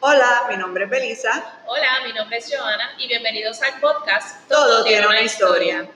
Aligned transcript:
Hola, 0.00 0.44
mi 0.48 0.56
nombre 0.56 0.84
es 0.84 0.90
Belisa. 0.90 1.60
Hola, 1.66 1.88
mi 2.06 2.12
nombre 2.12 2.36
es 2.36 2.48
Joana 2.48 2.90
y 2.98 3.08
bienvenidos 3.08 3.60
al 3.62 3.80
podcast 3.80 4.48
Todo, 4.48 4.84
tiene 4.84 5.04
una 5.04 5.22
historia. 5.22 5.90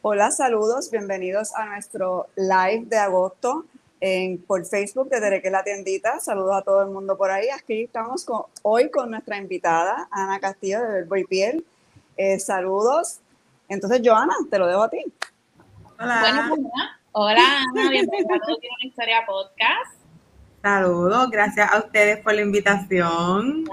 Hola, 0.00 0.30
saludos, 0.30 0.90
bienvenidos 0.90 1.54
a 1.54 1.66
nuestro 1.66 2.28
live 2.36 2.86
de 2.86 2.96
agosto 2.96 3.66
en, 4.00 4.40
por 4.40 4.64
Facebook 4.64 5.10
de 5.10 5.20
Derek 5.20 5.44
la 5.50 5.62
tiendita. 5.62 6.20
Saludos 6.20 6.56
a 6.56 6.62
todo 6.62 6.80
el 6.80 6.88
mundo 6.88 7.18
por 7.18 7.30
ahí. 7.30 7.50
Aquí 7.50 7.82
estamos 7.82 8.24
con, 8.24 8.44
hoy 8.62 8.90
con 8.90 9.10
nuestra 9.10 9.36
invitada, 9.36 10.08
Ana 10.10 10.40
Castillo 10.40 10.80
de 10.80 10.88
Verbo 10.88 11.16
y 11.16 11.24
Piel. 11.26 11.66
Eh, 12.16 12.38
saludos. 12.38 13.18
Entonces, 13.68 14.00
Joana, 14.02 14.34
te 14.50 14.58
lo 14.58 14.66
dejo 14.66 14.84
a 14.84 14.88
ti. 14.88 15.04
Hola. 16.00 16.20
Bueno, 16.20 16.44
pues, 16.48 16.60
hola, 17.12 17.62
Ana, 17.74 17.90
bienvenida 17.90 18.36
a 18.36 18.40
Todo 18.40 18.56
tiene 18.56 18.74
una 18.80 18.88
historia 18.88 19.26
podcast. 19.26 19.97
Saludos, 20.62 21.30
gracias 21.30 21.72
a 21.72 21.78
ustedes 21.78 22.18
por 22.18 22.34
la 22.34 22.42
invitación. 22.42 23.64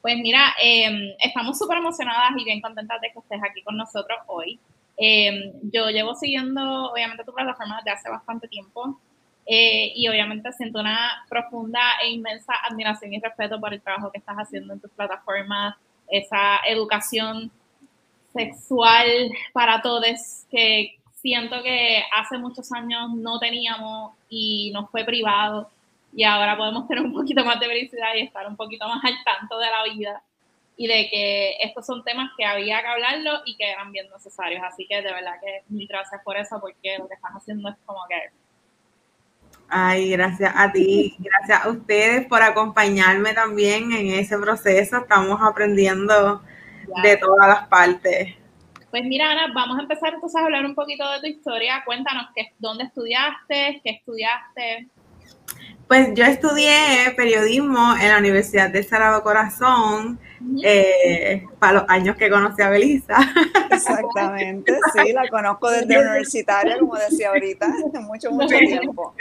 Pues 0.00 0.16
mira, 0.18 0.54
em, 0.62 1.12
estamos 1.18 1.58
súper 1.58 1.78
emocionadas 1.78 2.30
y 2.36 2.44
bien 2.44 2.60
contentas 2.60 3.00
de 3.00 3.10
que 3.12 3.18
estés 3.18 3.40
aquí 3.42 3.62
con 3.62 3.76
nosotros 3.76 4.18
hoy. 4.26 4.58
Em, 4.96 5.52
yo 5.72 5.90
llevo 5.90 6.14
siguiendo, 6.14 6.92
obviamente, 6.92 7.24
tu 7.24 7.32
plataforma 7.32 7.76
desde 7.78 7.90
hace 7.90 8.08
bastante 8.08 8.46
tiempo 8.48 9.00
eh, 9.46 9.92
y 9.96 10.08
obviamente 10.08 10.52
siento 10.52 10.80
una 10.80 11.24
profunda 11.28 11.80
e 12.02 12.10
inmensa 12.10 12.52
admiración 12.68 13.12
y 13.14 13.20
respeto 13.20 13.58
por 13.58 13.72
el 13.74 13.80
trabajo 13.80 14.12
que 14.12 14.18
estás 14.18 14.36
haciendo 14.36 14.74
en 14.74 14.80
tus 14.80 14.90
plataformas, 14.92 15.76
esa 16.08 16.60
educación 16.68 17.50
sexual 18.32 19.30
para 19.52 19.80
todos 19.82 20.04
que 20.50 20.97
siento 21.20 21.62
que 21.62 22.02
hace 22.12 22.38
muchos 22.38 22.72
años 22.72 23.10
no 23.14 23.38
teníamos 23.38 24.12
y 24.28 24.70
nos 24.72 24.90
fue 24.90 25.04
privado 25.04 25.70
y 26.14 26.24
ahora 26.24 26.56
podemos 26.56 26.88
tener 26.88 27.04
un 27.04 27.12
poquito 27.12 27.44
más 27.44 27.60
de 27.60 27.66
felicidad 27.66 28.14
y 28.16 28.22
estar 28.22 28.46
un 28.46 28.56
poquito 28.56 28.88
más 28.88 29.04
al 29.04 29.14
tanto 29.24 29.58
de 29.58 29.66
la 29.66 29.82
vida 29.92 30.22
y 30.76 30.86
de 30.86 31.08
que 31.10 31.56
estos 31.60 31.84
son 31.84 32.04
temas 32.04 32.30
que 32.36 32.44
había 32.44 32.80
que 32.80 32.86
hablarlo 32.86 33.42
y 33.44 33.56
que 33.56 33.70
eran 33.70 33.90
bien 33.90 34.06
necesarios. 34.14 34.62
Así 34.64 34.86
que 34.86 35.02
de 35.02 35.12
verdad 35.12 35.34
que 35.42 35.64
mil 35.68 35.88
gracias 35.88 36.22
por 36.22 36.36
eso, 36.36 36.60
porque 36.60 36.98
lo 36.98 37.08
que 37.08 37.14
estás 37.14 37.32
haciendo 37.32 37.68
es 37.68 37.76
como 37.84 38.00
que... 38.08 38.30
Ay, 39.68 40.10
gracias 40.10 40.52
a 40.56 40.70
ti, 40.72 41.16
gracias 41.18 41.66
a 41.66 41.68
ustedes 41.68 42.26
por 42.26 42.42
acompañarme 42.42 43.34
también 43.34 43.92
en 43.92 44.14
ese 44.14 44.38
proceso. 44.38 44.98
Estamos 44.98 45.40
aprendiendo 45.42 46.42
de 47.02 47.16
todas 47.16 47.48
las 47.48 47.66
partes. 47.66 48.36
Pues 48.90 49.04
mira, 49.04 49.30
Ana, 49.30 49.52
vamos 49.54 49.78
a 49.78 49.82
empezar 49.82 50.14
entonces 50.14 50.40
a 50.40 50.44
hablar 50.44 50.64
un 50.64 50.74
poquito 50.74 51.08
de 51.12 51.20
tu 51.20 51.26
historia. 51.26 51.82
Cuéntanos 51.84 52.28
qué, 52.34 52.52
dónde 52.58 52.84
estudiaste, 52.84 53.80
qué 53.84 53.90
estudiaste. 53.90 54.88
Pues 55.86 56.12
yo 56.14 56.24
estudié 56.24 57.14
periodismo 57.16 57.94
en 57.96 58.08
la 58.08 58.18
Universidad 58.18 58.70
de 58.70 58.82
Sagrado 58.82 59.22
Corazón 59.22 60.18
eh, 60.62 61.44
para 61.58 61.80
los 61.80 61.84
años 61.88 62.16
que 62.16 62.28
conocí 62.28 62.60
a 62.60 62.68
Belisa. 62.68 63.16
Exactamente, 63.70 64.78
sí, 64.92 65.12
la 65.12 65.28
conozco 65.28 65.70
desde 65.70 65.98
universitaria, 65.98 66.78
como 66.78 66.94
decía 66.96 67.28
ahorita, 67.30 67.68
mucho, 68.00 68.30
mucho 68.30 68.56
tiempo. 68.58 69.14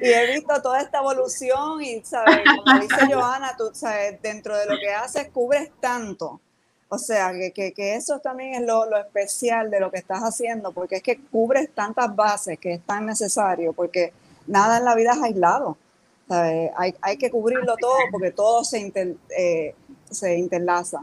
Y 0.00 0.08
he 0.08 0.34
visto 0.34 0.60
toda 0.62 0.80
esta 0.80 0.98
evolución 0.98 1.82
y, 1.82 2.02
¿sabes? 2.04 2.40
Como 2.64 2.80
dice 2.80 3.12
Joana, 3.12 3.54
tú, 3.56 3.70
¿sabes? 3.72 4.20
Dentro 4.22 4.56
de 4.56 4.66
lo 4.66 4.78
que 4.78 4.90
haces, 4.90 5.28
cubres 5.28 5.70
tanto 5.80 6.40
o 6.92 6.98
sea, 6.98 7.32
que, 7.54 7.72
eso 7.76 8.18
también 8.18 8.54
es 8.54 8.62
lo, 8.66 8.84
especial 8.96 9.70
de 9.70 9.78
lo 9.78 9.92
que 9.92 9.98
estás 9.98 10.22
haciendo, 10.22 10.72
porque 10.72 10.96
es 10.96 11.02
que 11.04 11.20
cubres 11.30 11.70
tantas 11.72 12.14
bases 12.16 12.58
que 12.58 12.74
es 12.74 12.80
tan 12.84 13.06
necesario, 13.06 13.72
porque 13.72 14.12
nada 14.48 14.78
en 14.78 14.84
la 14.84 14.96
vida 14.96 15.12
es 15.12 15.22
aislado. 15.22 15.78
Hay, 16.28 16.94
hay, 17.00 17.16
que 17.16 17.30
cubrirlo 17.30 17.76
todo 17.76 17.96
porque 18.10 18.32
todo 18.32 18.64
se, 18.64 18.92
eh, 19.36 19.74
se 20.10 20.36
interlaza. 20.36 21.02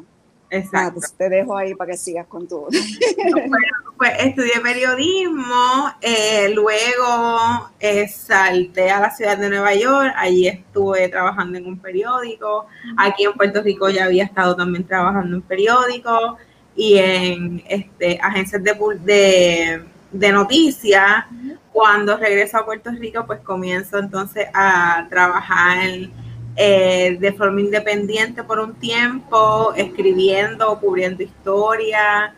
Exacto. 0.49 1.01
te 1.17 1.29
dejo 1.29 1.57
ahí 1.57 1.75
para 1.75 1.91
que 1.91 1.97
sigas 1.97 2.25
con 2.27 2.47
tu. 2.47 2.67
pues 3.97 4.11
estudié 4.19 4.61
periodismo, 4.61 5.91
eh, 6.01 6.49
luego 6.53 7.69
eh, 7.79 8.07
salté 8.07 8.89
a 8.89 9.01
la 9.01 9.11
ciudad 9.11 9.37
de 9.37 9.49
Nueva 9.49 9.73
York, 9.75 10.13
allí 10.15 10.47
estuve 10.47 11.09
trabajando 11.09 11.57
en 11.57 11.67
un 11.67 11.79
periódico, 11.79 12.67
aquí 12.97 13.25
en 13.25 13.33
Puerto 13.33 13.61
Rico 13.61 13.89
ya 13.89 14.05
había 14.05 14.23
estado 14.23 14.55
también 14.55 14.85
trabajando 14.85 15.35
en 15.35 15.41
periódico 15.41 16.37
y 16.75 16.97
en 16.97 17.63
este, 17.67 18.19
agencias 18.21 18.63
de, 18.63 19.83
de, 20.11 20.31
noticias. 20.31 21.25
Cuando 21.73 22.17
regreso 22.17 22.57
a 22.57 22.65
Puerto 22.65 22.91
Rico, 22.91 23.25
pues 23.25 23.39
comienzo 23.41 23.97
entonces 23.97 24.47
a 24.53 25.07
trabajar 25.09 25.79
en 25.79 26.26
eh, 26.59 27.17
de 27.19 27.33
forma 27.33 27.61
independiente 27.61 28.43
por 28.43 28.59
un 28.59 28.73
tiempo, 28.79 29.73
escribiendo, 29.75 30.79
cubriendo 30.79 31.21
historia. 31.21 32.33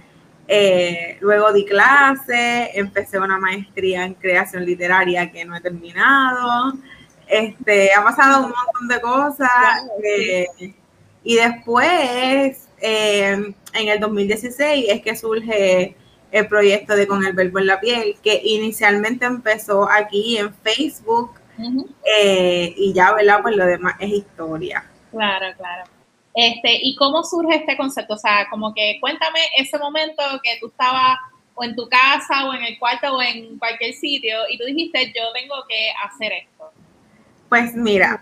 Eh, 0.45 1.17
luego 1.21 1.53
di 1.53 1.63
clase, 1.63 2.71
empecé 2.73 3.17
una 3.17 3.37
maestría 3.37 4.03
en 4.03 4.15
creación 4.15 4.65
literaria 4.65 5.31
que 5.31 5.45
no 5.45 5.55
he 5.55 5.61
terminado. 5.61 6.73
Este, 7.27 7.93
ha 7.93 8.03
pasado 8.03 8.47
un 8.47 8.51
montón 8.51 8.87
de 8.89 8.99
cosas. 8.99 9.87
Eh, 10.03 10.45
y 11.23 11.35
después, 11.35 12.67
en 12.81 13.55
el 13.73 13.99
2016, 14.01 14.85
es 14.89 15.01
que 15.01 15.15
surge 15.15 15.95
el 16.31 16.47
proyecto 16.49 16.93
de 16.97 17.07
Con 17.07 17.25
el 17.25 17.31
Verbo 17.31 17.59
en 17.59 17.67
la 17.67 17.79
Piel, 17.79 18.17
que 18.21 18.41
inicialmente 18.43 19.25
empezó 19.25 19.89
aquí 19.89 20.37
en 20.37 20.53
Facebook 20.55 21.39
eh, 22.05 22.73
y 22.77 22.93
ya, 22.93 23.13
¿verdad? 23.13 23.39
Pues 23.41 23.55
lo 23.55 23.65
demás 23.65 23.95
es 23.99 24.09
historia. 24.09 24.85
Claro, 25.11 25.47
claro. 25.57 25.83
Este, 26.33 26.79
¿Y 26.83 26.95
cómo 26.95 27.23
surge 27.23 27.57
este 27.57 27.75
concepto? 27.75 28.13
O 28.13 28.17
sea, 28.17 28.47
como 28.49 28.73
que 28.73 28.97
cuéntame 29.01 29.39
ese 29.57 29.77
momento 29.77 30.23
que 30.43 30.57
tú 30.59 30.67
estabas 30.67 31.17
o 31.55 31.63
en 31.63 31.75
tu 31.75 31.89
casa 31.89 32.45
o 32.47 32.53
en 32.53 32.63
el 32.63 32.79
cuarto 32.79 33.15
o 33.15 33.21
en 33.21 33.57
cualquier 33.57 33.93
sitio 33.93 34.37
y 34.49 34.57
tú 34.57 34.65
dijiste, 34.65 35.07
yo 35.07 35.31
tengo 35.33 35.55
que 35.67 35.91
hacer 36.05 36.31
esto. 36.31 36.71
Pues 37.49 37.75
mira, 37.75 38.21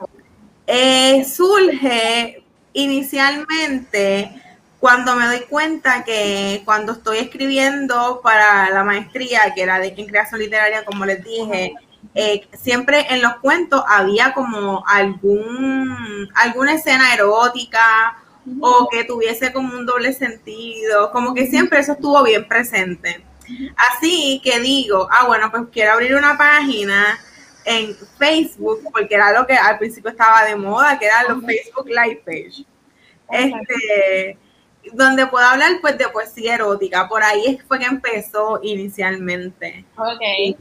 eh, 0.65 1.23
surge 1.23 2.41
inicialmente 2.73 4.31
cuando 4.79 5.15
me 5.15 5.25
doy 5.25 5.41
cuenta 5.49 6.03
que 6.03 6.61
cuando 6.65 6.93
estoy 6.93 7.17
escribiendo 7.19 8.21
para 8.23 8.69
la 8.69 8.83
maestría, 8.83 9.53
que 9.53 9.63
era 9.63 9.79
de 9.79 9.93
en 9.95 10.05
creación 10.07 10.39
literaria, 10.39 10.85
como 10.85 11.05
les 11.05 11.23
dije, 11.23 11.73
eh, 12.19 12.47
siempre 12.57 13.05
en 13.11 13.21
los 13.21 13.35
cuentos 13.35 13.83
había 13.87 14.33
como 14.33 14.83
algún, 14.87 16.27
alguna 16.33 16.73
escena 16.73 17.13
erótica 17.13 18.17
o 18.59 18.89
que 18.89 19.03
tuviese 19.03 19.53
como 19.53 19.75
un 19.75 19.85
doble 19.85 20.13
sentido, 20.13 21.11
como 21.11 21.35
que 21.35 21.45
siempre 21.45 21.77
eso 21.77 21.91
estuvo 21.91 22.23
bien 22.23 22.47
presente. 22.47 23.23
Así 23.75 24.41
que 24.43 24.59
digo, 24.59 25.07
ah, 25.11 25.27
bueno, 25.27 25.51
pues 25.51 25.65
quiero 25.71 25.93
abrir 25.93 26.15
una 26.15 26.35
página 26.35 27.19
en 27.65 27.95
Facebook, 28.17 28.81
porque 28.91 29.13
era 29.13 29.31
lo 29.31 29.45
que 29.45 29.53
al 29.53 29.77
principio 29.77 30.09
estaba 30.09 30.43
de 30.45 30.55
moda, 30.55 30.97
que 30.97 31.05
eran 31.05 31.25
los 31.29 31.45
Facebook 31.45 31.87
Live 31.87 32.23
Page. 32.25 32.65
Este, 33.29 34.39
donde 34.93 35.27
puedo 35.27 35.45
hablar 35.45 35.71
pues 35.81 35.97
de 35.97 36.07
poesía 36.09 36.55
erótica. 36.55 37.07
Por 37.07 37.23
ahí 37.23 37.59
fue 37.67 37.79
que 37.79 37.85
empezó 37.85 38.59
inicialmente. 38.63 39.85
Okay. 39.95 40.55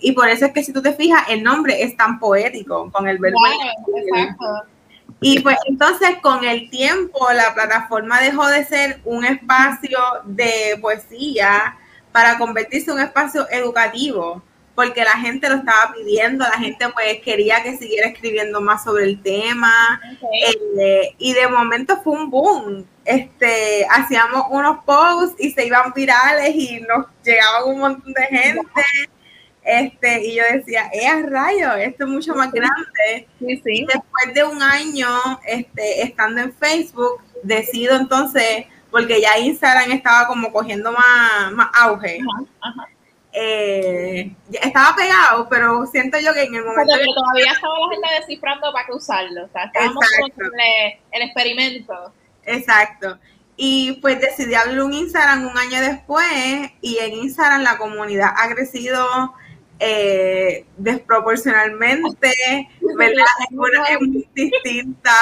Y, 0.00 0.12
por 0.12 0.28
eso 0.28 0.46
es 0.46 0.52
que 0.52 0.62
si 0.62 0.72
tú 0.72 0.82
te 0.82 0.92
fijas, 0.92 1.28
el 1.28 1.42
nombre 1.42 1.82
es 1.82 1.96
tan 1.96 2.18
poético 2.18 2.90
con 2.90 3.08
el 3.08 3.18
verbo. 3.18 3.38
Y 5.22 5.40
pues 5.40 5.58
entonces 5.66 6.16
con 6.22 6.44
el 6.44 6.70
tiempo 6.70 7.30
la 7.32 7.52
plataforma 7.52 8.20
dejó 8.20 8.46
de 8.46 8.64
ser 8.64 9.00
un 9.04 9.24
espacio 9.24 9.98
de 10.24 10.78
poesía 10.80 11.76
para 12.10 12.38
convertirse 12.38 12.90
en 12.90 12.96
un 12.96 13.02
espacio 13.02 13.46
educativo 13.50 14.42
porque 14.80 15.04
la 15.04 15.18
gente 15.18 15.46
lo 15.46 15.56
estaba 15.56 15.92
pidiendo, 15.92 16.42
la 16.42 16.58
gente 16.58 16.88
pues 16.94 17.20
quería 17.22 17.62
que 17.62 17.76
siguiera 17.76 18.08
escribiendo 18.08 18.62
más 18.62 18.82
sobre 18.82 19.04
el 19.04 19.20
tema 19.20 20.00
eh, 20.80 21.14
y 21.18 21.34
de 21.34 21.48
momento 21.48 22.00
fue 22.02 22.14
un 22.14 22.30
boom. 22.30 22.86
Este, 23.04 23.86
hacíamos 23.90 24.44
unos 24.48 24.82
posts 24.86 25.36
y 25.38 25.50
se 25.50 25.66
iban 25.66 25.92
virales 25.94 26.54
y 26.54 26.80
nos 26.80 27.08
llegaban 27.22 27.64
un 27.66 27.80
montón 27.80 28.10
de 28.14 28.22
gente. 28.22 28.82
Este, 29.62 30.24
y 30.24 30.36
yo 30.36 30.44
decía, 30.50 30.88
¡eh, 30.94 31.06
a 31.06 31.20
rayo! 31.28 31.74
Esto 31.74 32.04
es 32.04 32.10
mucho 32.10 32.34
más 32.34 32.50
grande. 32.50 33.28
Y 33.38 33.84
después 33.84 34.34
de 34.34 34.44
un 34.44 34.62
año 34.62 35.10
este, 35.44 36.04
estando 36.04 36.40
en 36.40 36.54
Facebook, 36.54 37.20
decido 37.42 37.96
entonces, 37.96 38.64
porque 38.90 39.20
ya 39.20 39.36
Instagram 39.36 39.92
estaba 39.92 40.26
como 40.26 40.50
cogiendo 40.50 40.90
más, 40.90 41.52
más 41.52 41.68
auge. 41.74 42.20
Ajá, 42.62 42.88
eh, 43.32 44.34
estaba 44.50 44.96
pegado, 44.96 45.48
pero 45.48 45.86
siento 45.86 46.18
yo 46.18 46.32
que 46.34 46.42
en 46.42 46.54
el 46.54 46.64
momento. 46.64 46.92
Pero, 46.96 47.14
todavía 47.14 47.52
estaba 47.52 47.74
la 47.78 47.88
gente 47.92 48.20
descifrando 48.20 48.72
para 48.72 48.86
que 48.86 48.92
usarlo. 48.92 49.44
O 49.44 49.48
sea, 49.48 49.64
estábamos 49.64 50.04
con 50.16 50.52
el, 51.12 51.22
experimento. 51.22 52.12
Exacto. 52.44 53.18
Y 53.56 53.92
pues 54.00 54.20
decidí 54.20 54.54
abrir 54.54 54.80
un 54.80 54.94
Instagram 54.94 55.46
un 55.46 55.56
año 55.56 55.80
después 55.80 56.26
y 56.80 56.98
en 56.98 57.12
Instagram 57.12 57.62
la 57.62 57.76
comunidad 57.76 58.32
ha 58.34 58.48
crecido 58.54 59.06
eh, 59.78 60.64
desproporcionalmente, 60.76 62.68
¿verdad? 62.96 63.24
Es, 63.90 64.00
muy 64.00 64.28
distinta. 64.34 65.12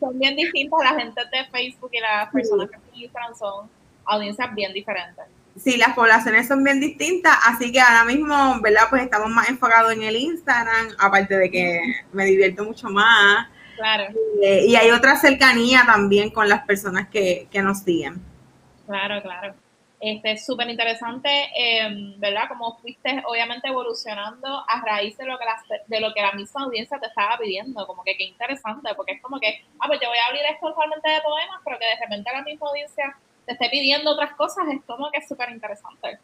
son 0.00 0.18
bien 0.18 0.36
distintas 0.36 0.80
la 0.84 1.00
gente 1.00 1.20
de 1.32 1.44
Facebook 1.50 1.90
y 1.92 2.00
las 2.00 2.30
personas 2.30 2.70
que 2.70 2.78
tienen 2.78 3.02
Instagram 3.02 3.34
son 3.34 3.70
audiencias 4.04 4.54
bien 4.54 4.72
diferentes. 4.72 5.24
Sí, 5.58 5.76
las 5.76 5.94
poblaciones 5.94 6.46
son 6.46 6.62
bien 6.62 6.80
distintas, 6.80 7.36
así 7.46 7.72
que 7.72 7.80
ahora 7.80 8.04
mismo, 8.04 8.60
¿verdad? 8.60 8.82
Pues 8.90 9.02
estamos 9.02 9.28
más 9.30 9.48
enfocados 9.48 9.92
en 9.92 10.02
el 10.02 10.16
Instagram, 10.16 10.88
aparte 10.98 11.36
de 11.36 11.50
que 11.50 11.80
me 12.12 12.24
divierto 12.24 12.64
mucho 12.64 12.88
más. 12.88 13.48
Claro. 13.76 14.12
Eh, 14.42 14.66
y 14.66 14.76
hay 14.76 14.90
otra 14.90 15.16
cercanía 15.16 15.84
también 15.86 16.30
con 16.30 16.48
las 16.48 16.64
personas 16.64 17.08
que, 17.08 17.48
que 17.50 17.62
nos 17.62 17.80
siguen. 17.80 18.22
Claro, 18.86 19.20
claro. 19.22 19.54
Este, 20.00 20.32
es 20.32 20.46
súper 20.46 20.68
interesante, 20.70 21.28
em, 21.56 22.18
¿verdad? 22.20 22.46
Como 22.46 22.78
fuiste 22.78 23.20
obviamente 23.26 23.66
evolucionando 23.66 24.64
a 24.68 24.80
raíz 24.80 25.16
de 25.16 25.26
lo, 25.26 25.36
que 25.38 25.44
la, 25.44 25.60
de 25.86 26.00
lo 26.00 26.14
que 26.14 26.22
la 26.22 26.32
misma 26.32 26.64
audiencia 26.64 27.00
te 27.00 27.06
estaba 27.06 27.36
pidiendo, 27.36 27.84
como 27.86 28.04
que 28.04 28.16
qué 28.16 28.24
interesante, 28.24 28.94
porque 28.94 29.12
es 29.12 29.22
como 29.22 29.40
que, 29.40 29.64
ah, 29.80 29.86
pues 29.88 29.98
yo 30.00 30.08
voy 30.08 30.18
a 30.18 30.26
abrir 30.26 30.42
esto 30.52 30.68
usualmente 30.68 31.10
de 31.10 31.20
poemas, 31.20 31.60
pero 31.64 31.78
que 31.80 31.86
de 31.86 31.96
repente 32.00 32.30
la 32.32 32.42
misma 32.42 32.68
audiencia 32.68 33.16
te 33.48 33.54
esté 33.54 33.70
pidiendo 33.70 34.12
otras 34.12 34.34
cosas, 34.34 34.66
es 34.70 34.82
como 34.86 35.10
que 35.10 35.18
es 35.18 35.28
súper 35.28 35.50
interesante. 35.50 36.18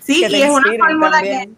sí, 0.00 0.24
y 0.28 0.42
es 0.42 0.50
una 0.50 0.72
fórmula 0.78 1.20
que... 1.20 1.50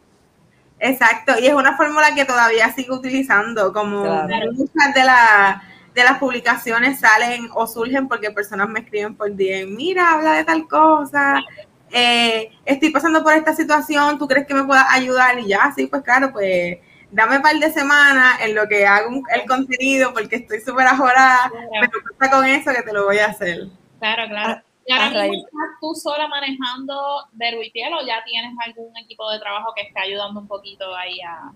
Exacto, 0.80 1.34
y 1.38 1.46
es 1.46 1.54
una 1.54 1.76
fórmula 1.76 2.14
que 2.14 2.24
todavía 2.24 2.72
sigo 2.72 2.96
utilizando, 2.96 3.72
como 3.72 4.04
muchas 4.04 4.94
de 4.94 5.04
las 5.04 5.62
de 5.94 6.04
las 6.04 6.18
publicaciones 6.18 7.00
salen 7.00 7.50
o 7.54 7.66
surgen 7.66 8.08
porque 8.08 8.30
personas 8.30 8.66
me 8.66 8.80
escriben 8.80 9.14
por 9.14 9.30
DM, 9.30 9.76
mira, 9.76 10.12
habla 10.12 10.32
de 10.32 10.44
tal 10.44 10.66
cosa, 10.66 11.42
eh, 11.90 12.50
estoy 12.64 12.88
pasando 12.88 13.22
por 13.22 13.34
esta 13.34 13.54
situación, 13.54 14.16
¿tú 14.16 14.26
crees 14.26 14.46
que 14.46 14.54
me 14.54 14.64
puedas 14.64 14.86
ayudar? 14.88 15.38
Y 15.38 15.48
ya, 15.48 15.70
sí, 15.76 15.86
pues 15.86 16.02
claro, 16.02 16.32
pues 16.32 16.78
dame 17.10 17.36
un 17.36 17.42
par 17.42 17.54
de 17.56 17.70
semanas 17.70 18.40
en 18.40 18.54
lo 18.54 18.66
que 18.66 18.86
hago 18.86 19.22
el 19.34 19.46
contenido 19.46 20.14
porque 20.14 20.36
estoy 20.36 20.62
súper 20.62 20.86
ajorada, 20.86 21.52
pero 21.78 21.92
pasa 22.18 22.32
con 22.32 22.46
eso 22.46 22.72
que 22.72 22.82
te 22.82 22.92
lo 22.94 23.04
voy 23.04 23.18
a 23.18 23.26
hacer. 23.26 23.68
Claro, 24.02 24.28
claro. 24.28 24.54
Ah, 24.54 24.62
¿Y 24.84 24.92
ahora 24.92 25.22
mismo 25.28 25.46
estás 25.46 25.80
tú 25.80 25.94
sola 25.94 26.26
manejando 26.26 27.24
Piel 27.72 27.94
o 27.94 28.04
ya 28.04 28.24
tienes 28.24 28.52
algún 28.66 28.96
equipo 28.96 29.30
de 29.30 29.38
trabajo 29.38 29.72
que 29.76 29.82
esté 29.82 30.00
ayudando 30.00 30.40
un 30.40 30.48
poquito 30.48 30.92
ahí 30.96 31.20
a, 31.20 31.52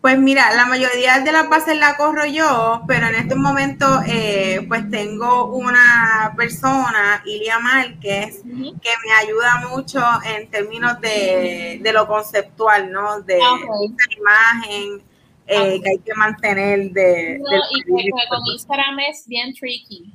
pues 0.00 0.18
mira, 0.18 0.54
la 0.54 0.66
mayoría 0.66 1.18
de 1.20 1.32
las 1.32 1.48
bases 1.48 1.78
la 1.78 1.96
corro 1.96 2.26
yo, 2.26 2.82
pero 2.86 3.06
en 3.06 3.14
este 3.14 3.34
momento 3.34 3.86
eh, 4.06 4.64
pues 4.68 4.88
tengo 4.90 5.46
una 5.46 6.32
persona, 6.36 7.22
Ilia 7.24 7.58
Márquez, 7.58 8.42
que 8.44 8.90
me 9.06 9.12
ayuda 9.14 9.66
mucho 9.70 10.00
en 10.26 10.48
términos 10.50 11.00
de, 11.00 11.90
lo 11.92 12.06
conceptual, 12.06 12.92
¿no? 12.92 13.22
De 13.22 13.40
ah, 13.42 13.56
esa 13.82 14.20
imagen 14.20 15.02
eh, 15.46 15.56
ah, 15.56 15.82
que 15.82 15.90
hay 15.90 15.98
que 16.04 16.14
mantener 16.14 16.90
de... 16.90 17.38
No, 17.38 17.60
y 17.70 17.82
que, 17.82 18.10
con 18.28 18.46
Instagram 18.52 19.00
es 19.08 19.26
bien 19.26 19.54
tricky. 19.54 20.14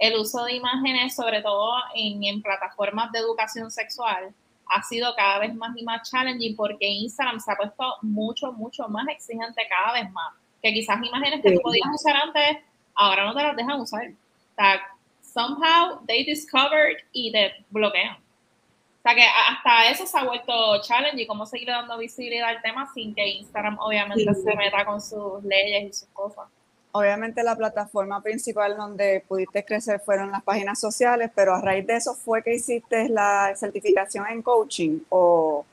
El 0.00 0.18
uso 0.18 0.44
de 0.44 0.54
imágenes, 0.54 1.14
sobre 1.14 1.42
todo 1.42 1.74
en, 1.94 2.24
en 2.24 2.40
plataformas 2.40 3.12
de 3.12 3.18
educación 3.18 3.70
sexual, 3.70 4.34
ha 4.66 4.82
sido 4.82 5.14
cada 5.14 5.40
vez 5.40 5.54
más 5.54 5.76
y 5.76 5.84
más 5.84 6.10
challenging 6.10 6.56
porque 6.56 6.88
Instagram 6.88 7.38
se 7.38 7.52
ha 7.52 7.56
puesto 7.56 7.96
mucho, 8.00 8.50
mucho 8.52 8.88
más 8.88 9.06
exigente 9.08 9.60
cada 9.68 9.92
vez 9.92 10.10
más. 10.10 10.32
Que 10.62 10.72
quizás 10.72 10.96
imágenes 11.04 11.42
que 11.42 11.52
tú 11.52 11.60
podías 11.60 11.88
usar 11.94 12.16
antes, 12.16 12.64
ahora 12.94 13.26
no 13.26 13.34
te 13.34 13.42
las 13.42 13.56
dejan 13.56 13.78
usar. 13.78 14.08
O 14.08 14.54
sea, 14.54 14.80
somehow 15.20 16.00
they 16.06 16.24
discovered 16.24 16.96
y 17.12 17.30
te 17.30 17.52
bloquean. 17.68 18.14
O 18.16 19.02
sea 19.02 19.14
que 19.14 19.24
hasta 19.24 19.90
eso 19.90 20.06
se 20.06 20.16
ha 20.16 20.24
vuelto 20.24 20.80
challenging, 20.82 21.26
cómo 21.26 21.44
seguir 21.44 21.68
dando 21.68 21.98
visibilidad 21.98 22.48
al 22.48 22.62
tema 22.62 22.90
sin 22.94 23.14
que 23.14 23.26
Instagram 23.28 23.78
obviamente 23.80 24.32
se 24.32 24.56
meta 24.56 24.86
con 24.86 25.02
sus 25.02 25.44
leyes 25.44 25.90
y 25.90 25.92
sus 25.92 26.08
cosas 26.08 26.48
obviamente 26.92 27.42
la 27.42 27.56
plataforma 27.56 28.22
principal 28.22 28.76
donde 28.76 29.24
pudiste 29.26 29.64
crecer 29.64 30.00
fueron 30.04 30.30
las 30.30 30.42
páginas 30.42 30.80
sociales, 30.80 31.30
pero 31.34 31.54
a 31.54 31.60
raíz 31.60 31.86
de 31.86 31.96
eso 31.96 32.14
fue 32.14 32.42
que 32.42 32.54
hiciste 32.54 33.08
la 33.08 33.52
certificación 33.56 34.26
en 34.28 34.42
coaching 34.42 35.00
o 35.08 35.64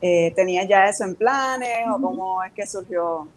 eh, 0.00 0.32
tenías 0.36 0.68
ya 0.68 0.88
eso 0.88 1.04
en 1.04 1.14
planes 1.14 1.86
o 1.90 2.00
cómo 2.00 2.42
es 2.42 2.52
que 2.52 2.66
surgió. 2.66 3.28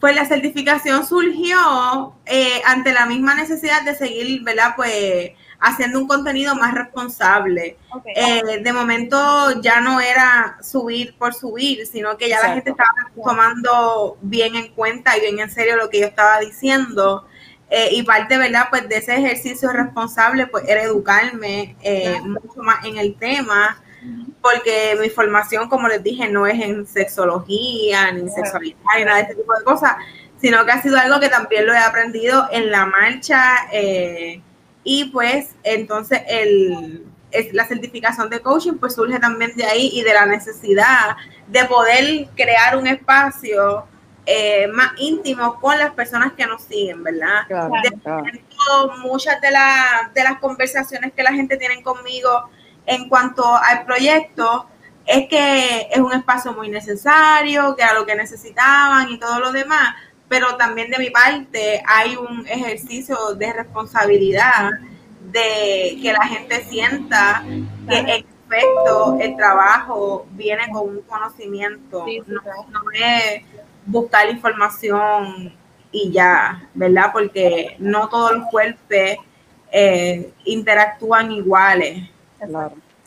Pues 0.00 0.16
la 0.16 0.24
certificación 0.24 1.06
surgió 1.06 2.14
eh, 2.26 2.60
ante 2.66 2.92
la 2.92 3.06
misma 3.06 3.34
necesidad 3.36 3.82
de 3.82 3.94
seguir, 3.94 4.42
¿verdad? 4.42 4.72
Pues 4.74 5.30
haciendo 5.62 6.00
un 6.00 6.08
contenido 6.08 6.54
más 6.56 6.74
responsable. 6.74 7.76
Eh, 8.16 8.60
de 8.62 8.72
momento 8.72 9.60
ya 9.60 9.80
no 9.80 10.00
era 10.00 10.58
subir 10.60 11.14
por 11.16 11.34
subir, 11.34 11.86
sino 11.86 12.16
que 12.18 12.28
ya 12.28 12.40
la 12.40 12.54
gente 12.54 12.70
estaba 12.70 12.90
tomando 13.14 14.18
bien 14.20 14.56
en 14.56 14.68
cuenta 14.74 15.16
y 15.16 15.20
bien 15.20 15.38
en 15.38 15.50
serio 15.50 15.76
lo 15.76 15.88
que 15.88 16.00
yo 16.00 16.06
estaba 16.06 16.40
diciendo. 16.40 17.26
Eh, 17.70 17.90
y 17.92 18.02
parte, 18.02 18.36
¿verdad? 18.36 18.66
Pues 18.70 18.88
de 18.88 18.96
ese 18.96 19.14
ejercicio 19.14 19.72
responsable, 19.72 20.46
pues 20.48 20.64
era 20.68 20.82
educarme 20.82 21.76
eh, 21.80 22.20
mucho 22.20 22.60
más 22.62 22.84
en 22.84 22.98
el 22.98 23.14
tema, 23.14 23.80
porque 24.42 24.98
mi 25.00 25.08
formación, 25.08 25.68
como 25.68 25.88
les 25.88 26.02
dije, 26.02 26.28
no 26.28 26.46
es 26.46 26.60
en 26.60 26.86
sexología, 26.86 28.10
ni 28.12 28.22
en 28.22 28.30
sexualidad, 28.30 28.78
ni 28.98 29.04
nada 29.04 29.16
de 29.18 29.22
este 29.22 29.34
tipo 29.36 29.54
de 29.56 29.64
cosas, 29.64 29.94
sino 30.38 30.66
que 30.66 30.72
ha 30.72 30.82
sido 30.82 30.98
algo 30.98 31.20
que 31.20 31.28
también 31.28 31.64
lo 31.64 31.72
he 31.72 31.78
aprendido 31.78 32.48
en 32.50 32.70
la 32.70 32.84
marcha. 32.84 33.68
Eh, 33.72 34.42
y 34.84 35.06
pues 35.06 35.54
entonces 35.62 36.22
el, 36.28 37.04
la 37.52 37.64
certificación 37.66 38.28
de 38.30 38.40
coaching 38.40 38.74
pues 38.74 38.94
surge 38.94 39.18
también 39.18 39.54
de 39.56 39.64
ahí 39.64 39.90
y 39.92 40.02
de 40.02 40.14
la 40.14 40.26
necesidad 40.26 41.16
de 41.46 41.64
poder 41.64 42.28
crear 42.34 42.76
un 42.76 42.86
espacio 42.86 43.86
eh, 44.24 44.68
más 44.68 44.92
íntimo 44.98 45.60
con 45.60 45.76
las 45.78 45.92
personas 45.92 46.32
que 46.34 46.46
nos 46.46 46.62
siguen, 46.62 47.02
¿verdad? 47.02 47.42
Muchas 48.98 49.40
de, 49.40 49.48
de 49.48 50.22
las 50.22 50.38
conversaciones 50.38 51.12
que 51.12 51.22
la 51.22 51.32
gente 51.32 51.56
tiene 51.56 51.82
conmigo 51.82 52.50
en 52.86 53.08
cuanto 53.08 53.44
al 53.54 53.84
proyecto 53.84 54.68
es 55.06 55.28
que 55.28 55.88
es 55.90 55.98
un 55.98 56.12
espacio 56.12 56.52
muy 56.52 56.68
necesario, 56.68 57.74
que 57.74 57.82
era 57.82 57.94
lo 57.94 58.06
que 58.06 58.14
necesitaban 58.14 59.10
y 59.10 59.18
todo 59.18 59.40
lo 59.40 59.52
demás, 59.52 59.94
pero 60.32 60.56
también 60.56 60.90
de 60.90 60.96
mi 60.96 61.10
parte 61.10 61.82
hay 61.86 62.16
un 62.16 62.46
ejercicio 62.48 63.34
de 63.36 63.52
responsabilidad 63.52 64.70
de 65.30 65.98
que 66.00 66.10
la 66.10 66.26
gente 66.26 66.64
sienta 66.70 67.44
que 67.86 67.98
en 67.98 68.08
efecto 68.08 69.18
el 69.20 69.36
trabajo 69.36 70.26
viene 70.30 70.70
con 70.72 70.88
un 70.88 71.02
conocimiento, 71.02 72.06
no, 72.26 72.40
es 72.94 73.42
buscar 73.84 74.30
información 74.30 75.52
y 75.90 76.10
ya, 76.10 76.66
¿verdad? 76.72 77.10
Porque 77.12 77.76
no 77.78 78.08
todos 78.08 78.32
los 78.32 78.46
cuerpos 78.46 79.18
eh, 79.70 80.32
interactúan 80.46 81.30
iguales. 81.30 82.08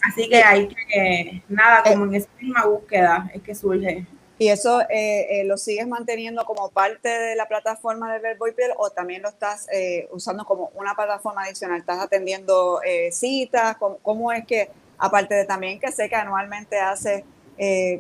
Así 0.03 0.29
que 0.29 0.43
hay 0.43 0.67
que, 0.67 1.41
nada, 1.49 1.81
como 1.81 2.05
en 2.05 2.13
esa 2.13 2.29
misma 2.39 2.67
búsqueda 2.67 3.31
es 3.33 3.41
que 3.41 3.55
surge 3.55 4.05
¿Y 4.37 4.49
eso 4.49 4.81
eh, 4.81 5.27
eh, 5.29 5.43
lo 5.45 5.57
sigues 5.57 5.87
manteniendo 5.87 6.43
como 6.43 6.69
parte 6.69 7.07
de 7.07 7.35
la 7.35 7.47
plataforma 7.47 8.13
de 8.13 8.19
Verbo 8.19 8.47
y 8.47 8.51
Piel 8.51 8.71
o 8.77 8.89
también 8.89 9.21
lo 9.21 9.29
estás 9.29 9.67
eh, 9.71 10.09
usando 10.11 10.43
como 10.43 10.71
una 10.75 10.93
plataforma 10.93 11.43
adicional? 11.43 11.79
¿Estás 11.79 11.99
atendiendo 11.99 12.81
citas? 13.11 13.77
¿Cómo, 13.77 14.33
es 14.33 14.45
que, 14.45 14.69
aparte 14.97 15.35
de 15.35 15.45
también 15.45 15.79
que 15.79 15.91
sé 15.91 16.09
que 16.09 16.15
anualmente 16.15 16.79
haces 16.79 17.23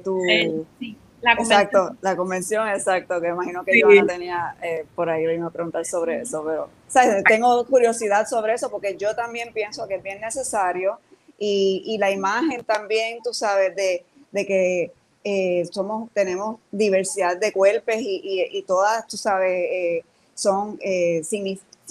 tu... 0.03 0.21
sí, 0.79 0.97
la 1.21 1.33
exacto, 1.33 1.95
la 2.01 2.15
convención, 2.15 2.67
exacto, 2.67 3.19
que 3.19 3.29
imagino 3.29 3.63
que 3.63 3.79
yo 3.79 3.89
no 3.89 4.05
tenía 4.05 4.55
por 4.93 5.09
ahí, 5.09 5.25
vino 5.25 5.47
a 5.47 5.51
preguntar 5.51 5.85
sobre 5.85 6.21
eso, 6.21 6.43
pero 6.45 6.69
tengo 7.27 7.65
curiosidad 7.65 8.27
sobre 8.27 8.53
eso 8.53 8.69
porque 8.69 8.97
yo 8.97 9.15
también 9.15 9.53
pienso 9.53 9.87
que 9.87 9.95
es 9.95 10.03
bien 10.03 10.19
necesario 10.21 10.99
y, 11.39 11.81
y 11.85 11.97
la 11.97 12.11
imagen 12.11 12.63
también, 12.63 13.19
tú 13.23 13.33
sabes, 13.33 13.75
de, 13.75 14.05
de 14.31 14.45
que 14.45 14.91
eh, 15.27 15.67
somos, 15.71 16.11
tenemos 16.13 16.59
diversidad 16.71 17.35
de 17.35 17.51
cuerpos 17.51 17.95
y, 17.97 18.63
todas, 18.67 19.07
tú 19.07 19.17
sabes, 19.17 19.49
eh, 19.71 20.03
son, 20.35 20.77
eh, 20.83 21.23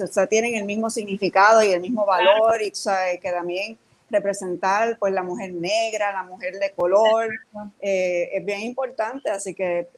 o 0.01 0.07
sea, 0.07 0.29
tienen 0.29 0.55
el 0.55 0.63
mismo 0.63 0.89
significado 0.89 1.61
y 1.61 1.73
el 1.73 1.81
mismo 1.81 2.07
valor 2.07 2.63
y 2.63 2.71
tú 2.71 2.77
sabes 2.77 3.19
que 3.19 3.33
también 3.33 3.77
representar 4.09 4.97
pues 5.01 5.13
la 5.13 5.25
mujer 5.25 5.53
negra, 5.53 6.13
la 6.13 6.23
mujer 6.23 6.61
de 6.61 6.71
color, 6.71 7.29
es 7.81 8.45
bien 8.45 8.61
importante, 8.61 9.29
así 9.31 9.53
que 9.53 9.89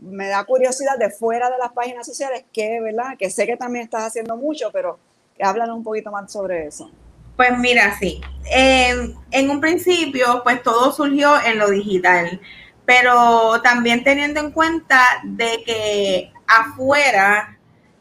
me 0.00 0.26
da 0.26 0.42
curiosidad 0.42 0.98
de 0.98 1.10
fuera 1.10 1.48
de 1.48 1.58
las 1.58 1.70
páginas 1.70 2.04
sociales 2.04 2.44
que, 2.52 2.80
¿verdad? 2.80 3.16
Que 3.16 3.30
sé 3.30 3.46
que 3.46 3.56
también 3.56 3.84
estás 3.84 4.02
haciendo 4.02 4.36
mucho, 4.36 4.72
pero 4.72 4.98
háblanos 5.40 5.76
un 5.76 5.84
poquito 5.84 6.10
más 6.10 6.32
sobre 6.32 6.66
eso. 6.66 6.90
Pues 7.36 7.56
mira, 7.56 7.96
sí. 8.00 8.20
en 8.50 9.48
un 9.48 9.60
principio, 9.60 10.40
pues 10.42 10.60
todo 10.64 10.90
surgió 10.90 11.40
en 11.46 11.56
lo 11.56 11.70
digital 11.70 12.40
pero 12.90 13.62
también 13.62 14.02
teniendo 14.02 14.40
en 14.40 14.50
cuenta 14.50 15.00
de 15.22 15.62
que 15.64 16.32
afuera 16.44 17.56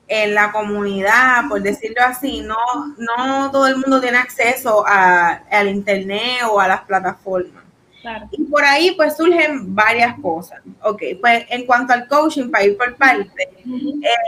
en 0.07 0.33
la 0.33 0.51
comunidad, 0.51 1.47
por 1.47 1.61
decirlo 1.61 2.01
así, 2.03 2.41
no, 2.41 2.57
no 2.97 3.51
todo 3.51 3.67
el 3.67 3.75
mundo 3.75 4.01
tiene 4.01 4.17
acceso 4.17 4.83
al 4.87 5.69
internet 5.69 6.41
o 6.49 6.59
a 6.59 6.67
las 6.67 6.81
plataformas. 6.81 7.63
Y 8.31 8.45
por 8.45 8.63
ahí 8.63 8.93
pues 8.97 9.15
surgen 9.15 9.75
varias 9.75 10.19
cosas. 10.21 10.59
Ok, 10.81 11.03
pues 11.21 11.45
en 11.49 11.67
cuanto 11.67 11.93
al 11.93 12.07
coaching, 12.07 12.49
para 12.49 12.63
ir 12.63 12.75
por 12.75 12.95
parte, 12.95 13.47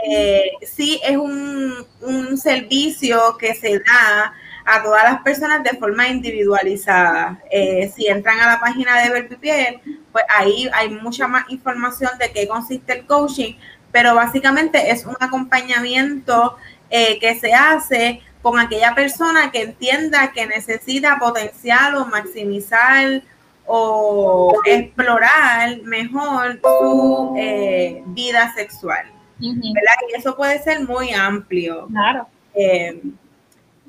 eh, 0.08 0.44
sí 0.62 1.00
es 1.02 1.16
un, 1.16 1.74
un 2.02 2.38
servicio 2.38 3.36
que 3.36 3.52
se 3.56 3.80
da 3.80 4.32
a 4.64 4.82
todas 4.82 5.04
las 5.04 5.22
personas 5.22 5.62
de 5.62 5.76
forma 5.78 6.08
individualizada. 6.08 7.40
Eh, 7.50 7.90
si 7.94 8.06
entran 8.06 8.40
a 8.40 8.46
la 8.46 8.60
página 8.60 9.00
de 9.02 9.10
Verbipiel, 9.10 9.80
pues 10.12 10.24
ahí 10.28 10.68
hay 10.72 10.90
mucha 10.90 11.26
más 11.26 11.48
información 11.50 12.10
de 12.18 12.30
qué 12.32 12.46
consiste 12.46 12.92
el 12.92 13.06
coaching, 13.06 13.54
pero 13.90 14.14
básicamente 14.14 14.90
es 14.90 15.04
un 15.04 15.16
acompañamiento 15.20 16.56
eh, 16.90 17.18
que 17.18 17.38
se 17.38 17.52
hace 17.54 18.20
con 18.42 18.58
aquella 18.58 18.94
persona 18.94 19.50
que 19.50 19.62
entienda 19.62 20.32
que 20.32 20.46
necesita 20.46 21.18
potenciar 21.18 21.94
o 21.94 22.06
maximizar 22.06 23.22
o 23.66 24.52
explorar 24.66 25.80
mejor 25.82 26.60
su 26.60 27.34
eh, 27.38 28.02
vida 28.06 28.52
sexual. 28.54 29.06
¿verdad? 29.38 29.96
Y 30.10 30.18
eso 30.18 30.36
puede 30.36 30.62
ser 30.62 30.86
muy 30.86 31.12
amplio. 31.12 31.88
Claro. 31.88 32.26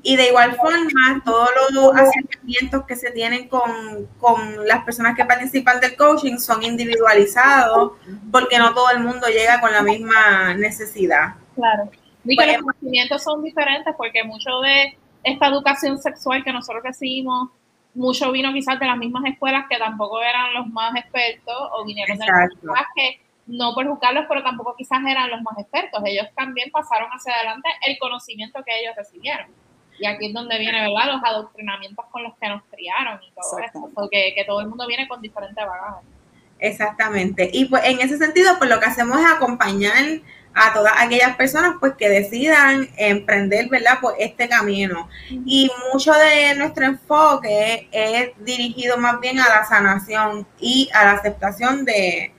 Y 0.05 0.17
de 0.17 0.27
igual 0.27 0.53
forma, 0.57 1.21
todos 1.23 1.49
los 1.71 1.95
acercamientos 1.95 2.83
que 2.85 2.97
se 2.97 3.11
tienen 3.11 3.47
con, 3.47 4.09
las 4.67 4.83
personas 4.83 5.15
que 5.15 5.23
participan 5.23 5.79
del 5.79 5.95
coaching 5.95 6.37
son 6.39 6.61
individualizados 6.61 7.93
porque 8.29 8.57
no 8.57 8.73
todo 8.73 8.91
el 8.91 8.99
mundo 8.99 9.27
llega 9.27 9.61
con 9.61 9.71
la 9.71 9.81
misma 9.81 10.55
necesidad. 10.55 11.35
Claro. 11.55 11.89
Y 12.25 12.35
que 12.35 12.47
los 12.47 12.57
conocimientos 12.57 13.23
son 13.23 13.43
diferentes 13.43 13.95
porque 13.97 14.25
mucho 14.25 14.59
de 14.59 14.97
esta 15.23 15.47
educación 15.47 15.97
sexual 15.97 16.43
que 16.43 16.51
nosotros 16.51 16.83
recibimos, 16.83 17.51
mucho 17.93 18.29
vino 18.33 18.51
quizás 18.51 18.77
de 18.81 18.87
las 18.87 18.97
mismas 18.97 19.23
escuelas 19.31 19.65
que 19.69 19.77
tampoco 19.77 20.21
eran 20.21 20.53
los 20.53 20.67
más 20.67 20.93
expertos 20.97 21.55
o 21.77 21.85
vinieron 21.85 22.17
de 22.17 22.25
las 22.25 22.51
escuelas 22.51 22.85
que 22.93 23.21
no 23.47 23.73
por 23.73 23.87
juzgarlos, 23.87 24.25
pero 24.27 24.43
tampoco 24.43 24.75
quizás 24.77 24.99
eran 25.07 25.29
los 25.29 25.41
más 25.41 25.57
expertos. 25.59 26.01
Ellos 26.05 26.27
también 26.35 26.71
pasaron 26.71 27.09
hacia 27.09 27.33
adelante 27.35 27.69
el 27.87 27.97
conocimiento 27.99 28.61
que 28.65 28.81
ellos 28.81 28.95
recibieron. 28.97 29.47
Y 29.99 30.05
aquí 30.05 30.27
es 30.27 30.33
donde 30.33 30.57
viene, 30.59 30.81
¿verdad? 30.81 31.13
Los 31.13 31.23
adoctrinamientos 31.23 32.05
con 32.11 32.23
los 32.23 32.33
que 32.37 32.49
nos 32.49 32.63
criaron 32.71 33.19
y 33.23 33.31
todo 33.31 33.59
eso, 33.59 33.89
porque 33.93 34.33
que 34.35 34.43
todo 34.45 34.61
el 34.61 34.67
mundo 34.67 34.87
viene 34.87 35.07
con 35.07 35.21
diferentes 35.21 35.65
bagajes. 35.65 36.03
Exactamente. 36.59 37.49
Y 37.53 37.65
pues 37.65 37.83
en 37.85 37.99
ese 37.99 38.17
sentido, 38.17 38.57
pues 38.57 38.69
lo 38.69 38.79
que 38.79 38.85
hacemos 38.85 39.19
es 39.19 39.25
acompañar 39.25 40.21
a 40.55 40.73
todas 40.73 40.93
aquellas 40.97 41.35
personas 41.35 41.75
pues 41.79 41.93
que 41.95 42.09
decidan 42.09 42.87
emprender, 42.97 43.69
¿verdad? 43.69 43.97
Pues 44.01 44.15
este 44.19 44.47
camino. 44.47 45.09
Y 45.29 45.69
mucho 45.91 46.13
de 46.13 46.55
nuestro 46.55 46.85
enfoque 46.85 47.87
es 47.91 48.31
dirigido 48.45 48.97
más 48.97 49.19
bien 49.19 49.39
a 49.39 49.49
la 49.49 49.65
sanación 49.65 50.47
y 50.59 50.89
a 50.93 51.05
la 51.05 51.11
aceptación 51.13 51.85
de, 51.85 52.31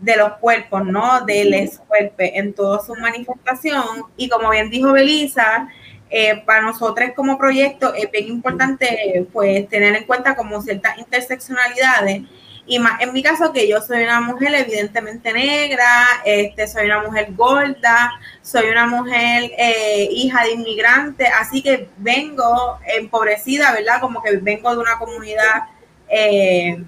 de 0.00 0.16
los 0.16 0.32
cuerpos, 0.34 0.84
¿no? 0.86 1.24
Del 1.24 1.70
cuerpo 1.86 2.16
en 2.18 2.54
toda 2.54 2.84
su 2.84 2.94
manifestación. 2.96 4.04
Y 4.16 4.28
como 4.28 4.50
bien 4.50 4.70
dijo 4.70 4.92
Belisa, 4.92 5.68
eh, 6.10 6.42
para 6.44 6.62
nosotros 6.62 7.10
como 7.14 7.38
proyecto 7.38 7.94
es 7.94 8.10
bien 8.10 8.26
importante 8.26 9.26
pues 9.32 9.68
tener 9.68 9.94
en 9.94 10.04
cuenta 10.04 10.34
como 10.34 10.60
ciertas 10.60 10.98
interseccionalidades. 10.98 12.22
Y 12.66 12.78
más 12.78 13.00
en 13.00 13.12
mi 13.12 13.22
caso 13.22 13.52
que 13.52 13.68
yo 13.68 13.80
soy 13.80 14.04
una 14.04 14.20
mujer 14.20 14.54
evidentemente 14.54 15.32
negra, 15.32 16.04
este, 16.24 16.68
soy 16.68 16.86
una 16.86 17.02
mujer 17.02 17.28
gorda, 17.34 18.12
soy 18.42 18.68
una 18.68 18.86
mujer 18.86 19.50
eh, 19.58 20.08
hija 20.12 20.44
de 20.44 20.52
inmigrante, 20.52 21.26
así 21.26 21.62
que 21.62 21.88
vengo 21.96 22.78
empobrecida, 22.86 23.72
¿verdad? 23.72 24.00
Como 24.00 24.22
que 24.22 24.36
vengo 24.36 24.70
de 24.70 24.78
una 24.78 24.98
comunidad 24.98 25.64
eh, 26.08 26.80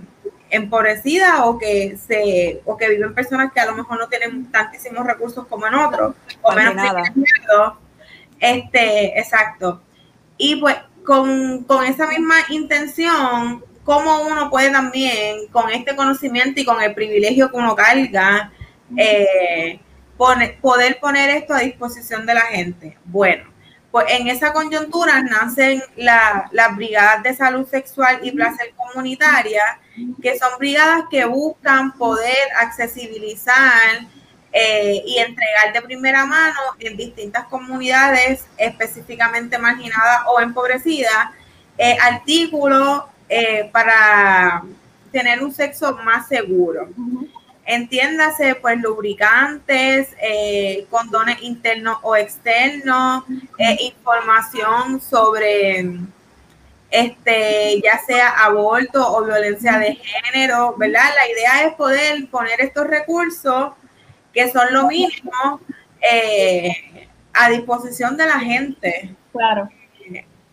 empobrecida 0.50 1.46
o 1.46 1.58
que 1.58 1.96
se 1.96 2.60
o 2.64 2.76
que 2.76 2.88
viven 2.88 3.14
personas 3.14 3.52
que 3.52 3.58
a 3.58 3.66
lo 3.66 3.74
mejor 3.74 3.98
no 3.98 4.08
tienen 4.08 4.52
tantísimos 4.52 5.04
recursos 5.04 5.46
como 5.48 5.66
en 5.66 5.74
otros 5.74 6.14
o 6.42 6.52
menos 6.52 6.76
este, 8.42 9.18
exacto. 9.18 9.80
Y 10.36 10.56
pues 10.56 10.76
con, 11.04 11.64
esa 11.86 12.08
misma 12.08 12.34
intención, 12.48 13.64
cómo 13.84 14.22
uno 14.22 14.50
puede 14.50 14.70
también, 14.70 15.46
con 15.50 15.70
este 15.70 15.94
conocimiento 15.96 16.60
y 16.60 16.64
con 16.64 16.82
el 16.82 16.94
privilegio 16.94 17.50
que 17.50 17.56
uno 17.56 17.74
carga, 17.76 18.52
eh, 18.96 19.80
poder 20.60 20.98
poner 21.00 21.30
esto 21.30 21.54
a 21.54 21.60
disposición 21.60 22.26
de 22.26 22.34
la 22.34 22.42
gente. 22.42 22.98
Bueno, 23.04 23.44
pues 23.92 24.06
en 24.08 24.26
esa 24.28 24.52
coyuntura 24.52 25.22
nacen 25.22 25.82
las 25.96 26.76
brigadas 26.76 27.22
de 27.22 27.34
salud 27.34 27.66
sexual 27.68 28.20
y 28.22 28.32
placer 28.32 28.72
comunitaria, 28.74 29.62
que 30.20 30.38
son 30.38 30.50
brigadas 30.58 31.04
que 31.10 31.24
buscan 31.26 31.92
poder 31.96 32.36
accesibilizar 32.60 34.06
eh, 34.54 35.02
y 35.06 35.16
entregar 35.16 35.72
de 35.72 35.80
primera 35.80 36.26
mano 36.26 36.60
en 36.78 36.94
distintas 36.94 37.46
comunidades 37.46 38.46
específicamente 38.58 39.56
marginadas 39.56 40.20
o 40.26 40.40
empobrecidas 40.40 41.30
eh, 41.78 41.96
artículos 41.98 43.04
eh, 43.30 43.70
para 43.72 44.62
tener 45.10 45.42
un 45.42 45.54
sexo 45.54 45.96
más 46.04 46.28
seguro. 46.28 46.90
Entiéndase, 47.64 48.56
pues, 48.56 48.78
lubricantes, 48.78 50.08
condones 50.90 51.40
internos 51.42 51.98
o 52.02 52.16
externos, 52.16 53.24
información 53.78 55.00
sobre 55.00 55.86
este, 56.90 57.80
ya 57.82 57.98
sea 58.06 58.44
aborto 58.44 59.16
o 59.16 59.24
violencia 59.24 59.78
de 59.78 59.94
género, 59.94 60.74
¿verdad? 60.76 61.08
La 61.14 61.30
idea 61.30 61.66
es 61.66 61.74
poder 61.74 62.28
poner 62.28 62.60
estos 62.60 62.86
recursos 62.86 63.72
que 64.32 64.50
son 64.50 64.72
lo 64.72 64.88
mismo 64.88 65.60
eh, 66.00 67.08
a 67.32 67.50
disposición 67.50 68.16
de 68.16 68.26
la 68.26 68.38
gente. 68.40 69.14
Claro. 69.32 69.68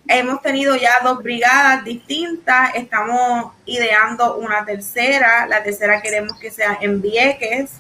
hemos 0.08 0.42
tenido 0.42 0.76
ya 0.76 1.02
dos 1.04 1.22
brigadas 1.22 1.84
distintas, 1.84 2.74
estamos 2.76 3.52
ideando 3.66 4.38
una 4.38 4.66
tercera, 4.66 5.46
la 5.46 5.62
tercera 5.62 6.02
queremos 6.02 6.40
que 6.40 6.50
sea 6.50 6.78
en 6.82 7.02
Vieques, 7.02 7.74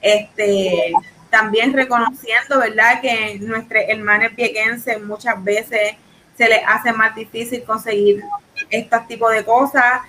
este, 0.00 0.92
también 1.30 1.72
reconociendo, 1.72 2.60
¿verdad?, 2.60 3.00
que 3.00 3.38
nuestros 3.40 3.82
hermanos 3.88 4.34
viequenses 4.34 5.02
muchas 5.02 5.42
veces 5.42 5.96
se 6.36 6.48
les 6.48 6.60
hace 6.66 6.92
más 6.92 7.14
difícil 7.14 7.62
conseguir 7.64 8.22
estos 8.70 9.06
tipos 9.06 9.32
de 9.32 9.44
cosas, 9.44 10.00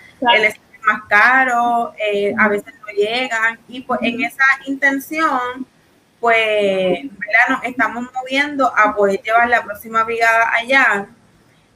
más 0.87 1.03
caro, 1.07 1.93
eh, 1.97 2.33
a 2.37 2.47
veces 2.47 2.73
no 2.79 2.87
llegan 2.87 3.59
y 3.67 3.81
pues 3.81 3.99
en 4.01 4.21
esa 4.23 4.45
intención 4.65 5.67
pues 6.19 6.99
nos 7.49 7.63
estamos 7.63 8.05
moviendo 8.13 8.73
a 8.75 8.95
poder 8.95 9.21
llevar 9.21 9.49
la 9.49 9.63
próxima 9.63 10.03
brigada 10.03 10.49
allá. 10.53 11.07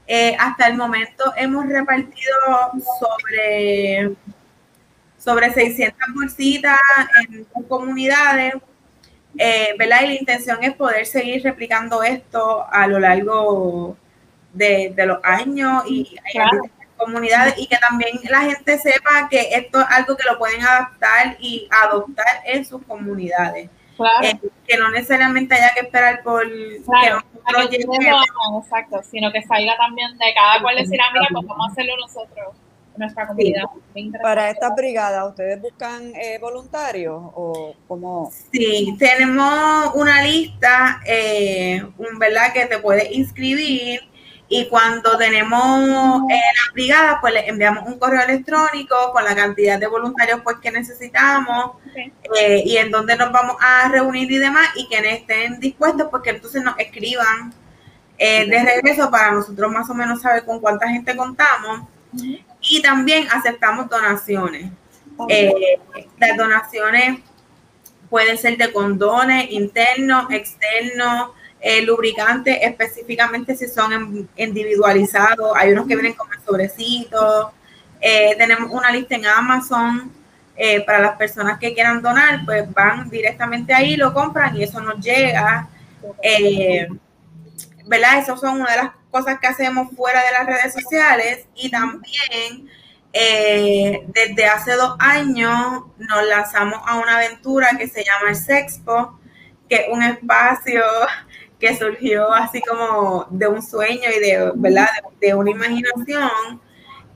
Eh, 0.08 0.36
hasta 0.39 0.68
el 0.68 0.75
momento 0.75 1.32
hemos 1.38 1.68
repartido 1.68 2.38
sobre, 3.00 4.15
sobre 5.18 5.53
600 5.53 6.00
bolsitas 6.15 6.80
en 7.30 7.46
comunidades, 7.68 8.56
eh, 9.38 9.75
¿verdad? 9.77 10.01
Y 10.03 10.08
la 10.08 10.13
intención 10.15 10.63
es 10.63 10.74
poder 10.74 11.06
seguir 11.06 11.44
replicando 11.44 12.01
esto 12.01 12.65
a 12.72 12.88
lo 12.88 13.00
largo 13.00 13.96
de, 14.53 14.94
los 14.98 15.20
años 15.24 15.84
y 15.88 16.18
comunidades 17.03 17.55
y 17.58 17.67
que 17.67 17.77
también 17.77 18.20
la 18.29 18.41
gente 18.41 18.77
sepa 18.77 19.27
que 19.29 19.50
esto 19.53 19.79
es 19.79 19.88
algo 19.89 20.15
que 20.15 20.24
lo 20.29 20.38
pueden 20.38 20.62
adaptar 20.62 21.38
y 21.39 21.67
adoptar 21.72 22.41
en 22.46 22.65
sus 22.65 22.84
comunidades. 22.86 23.70
Eh, 24.24 24.39
que 24.67 24.77
no 24.77 24.89
necesariamente 24.89 25.53
haya 25.53 25.74
que 25.74 25.81
esperar 25.81 26.24
por 26.24 26.43
claro, 26.86 27.22
que 27.70 27.77
exacto, 27.77 29.01
sino 29.03 29.31
que 29.31 29.41
salga 29.43 29.75
también 29.77 30.17
de 30.17 30.34
cada 30.34 30.62
cual 30.62 30.75
decir, 30.75 31.00
ah, 31.01 31.12
mira, 31.13 31.27
pues 31.31 31.46
vamos 31.46 31.67
a 31.67 31.72
hacerlo 31.72 31.93
nosotros, 31.98 32.55
nuestra 32.98 33.27
comunidad. 33.27 33.65
Para 34.22 34.50
esta 34.50 34.74
brigada, 34.74 35.25
¿ustedes 35.25 35.62
buscan 35.62 36.15
eh, 36.15 36.39
voluntarios 36.39 37.22
o 37.36 37.75
cómo? 37.88 38.31
Sí, 38.51 38.96
tenemos 38.98 39.93
una 39.93 40.24
lista, 40.24 41.01
eh, 41.05 41.84
un, 41.98 42.17
¿verdad? 42.17 42.53
Que 42.53 42.65
te 42.65 42.79
puedes 42.79 43.12
inscribir 43.12 44.01
y 44.53 44.67
cuando 44.67 45.17
tenemos 45.17 46.24
eh, 46.29 46.41
las 46.58 46.74
brigadas, 46.74 47.20
pues 47.22 47.34
le 47.34 47.48
enviamos 47.48 47.88
un 47.88 47.98
correo 47.98 48.22
electrónico 48.22 49.13
con 49.13 49.24
la 49.24 49.34
cantidad 49.34 49.79
de 49.79 49.88
voluntarios 49.88 50.41
pues 50.43 50.58
que 50.58 50.70
necesitamos 50.70 51.77
eh, 52.38 52.62
y 52.65 52.75
en 52.75 52.91
dónde 52.91 53.15
nos 53.15 53.31
vamos 53.31 53.55
a 53.62 53.88
reunir 53.88 54.29
y 54.29 54.39
demás, 54.39 54.67
y 54.75 54.88
quienes 54.88 55.22
estén 55.22 55.58
dispuestos, 55.62 56.10
pues 56.12 56.22
que 56.22 56.31
entonces 56.31 56.62
nos 56.63 56.77
escriban 56.77 57.53
eh, 58.17 58.46
de 58.46 58.62
regreso 58.62 59.10
para 59.10 59.31
nosotros 59.31 59.72
más 59.72 59.89
o 59.89 59.93
menos 59.93 60.22
saber 60.22 60.43
con 60.43 60.60
cuánta 60.60 60.89
gente 60.89 61.15
contamos. 61.15 61.88
Y 62.60 62.81
también 62.81 63.29
aceptamos 63.31 63.88
donaciones. 63.88 64.70
las 66.20 66.38
donaciones 66.38 67.20
pueden 68.10 68.38
ser 68.38 68.58
de 68.58 68.74
condones 68.74 69.50
internos, 69.50 70.29
externos, 70.29 71.29
el 71.62 71.86
lubricante 71.86 72.65
específicamente 72.65 73.56
si 73.56 73.68
son 73.68 74.27
individualizados, 74.36 75.53
hay 75.56 75.72
unos 75.72 75.88
que 75.88 75.96
vienen 75.96 76.13
con 76.13 76.27
el 76.34 76.39
sobrecito, 76.44 77.53
Eh, 78.03 78.36
tenemos 78.36 78.72
una 78.72 78.89
lista 78.89 79.13
en 79.13 79.27
Amazon 79.27 80.12
eh, 80.56 80.82
para 80.82 81.00
las 81.00 81.18
personas 81.18 81.60
que 81.60 81.72
quieran 81.72 82.01
donar, 82.01 82.44
pues 82.46 82.65
van 82.74 83.08
directamente 83.12 83.75
ahí, 83.75 83.96
lo 83.96 84.12
compran 84.12 84.56
y 84.56 84.63
eso 84.63 84.82
nos 84.82 85.00
llega. 85.00 85.68
Eh, 86.24 86.88
¿Verdad? 87.86 88.18
Esas 88.18 88.39
son 88.39 88.60
una 88.60 88.72
de 88.72 88.77
las 88.77 88.91
cosas 89.12 89.38
que 89.39 89.46
hacemos 89.46 89.96
fuera 89.96 90.24
de 90.24 90.32
las 90.32 90.46
redes 90.48 90.74
sociales 90.74 91.46
y 91.56 91.70
también 91.70 92.70
desde 93.13 94.46
hace 94.46 94.72
dos 94.74 94.96
años 94.98 95.84
nos 95.98 96.27
lanzamos 96.27 96.82
a 96.88 96.96
una 96.96 97.18
aventura 97.18 97.68
que 97.77 97.88
se 97.88 98.03
llama 98.03 98.30
el 98.30 98.36
Sexpo, 98.36 99.20
que 99.70 99.75
es 99.75 99.86
un 99.91 100.01
espacio 100.01 100.82
que 101.62 101.77
surgió 101.77 102.34
así 102.34 102.60
como 102.60 103.27
de 103.30 103.48
un 103.48 103.62
sueño 103.62 104.10
y 104.13 104.20
de, 104.20 104.51
¿verdad? 104.56 104.89
de 105.22 105.34
una 105.36 105.51
imaginación 105.51 106.60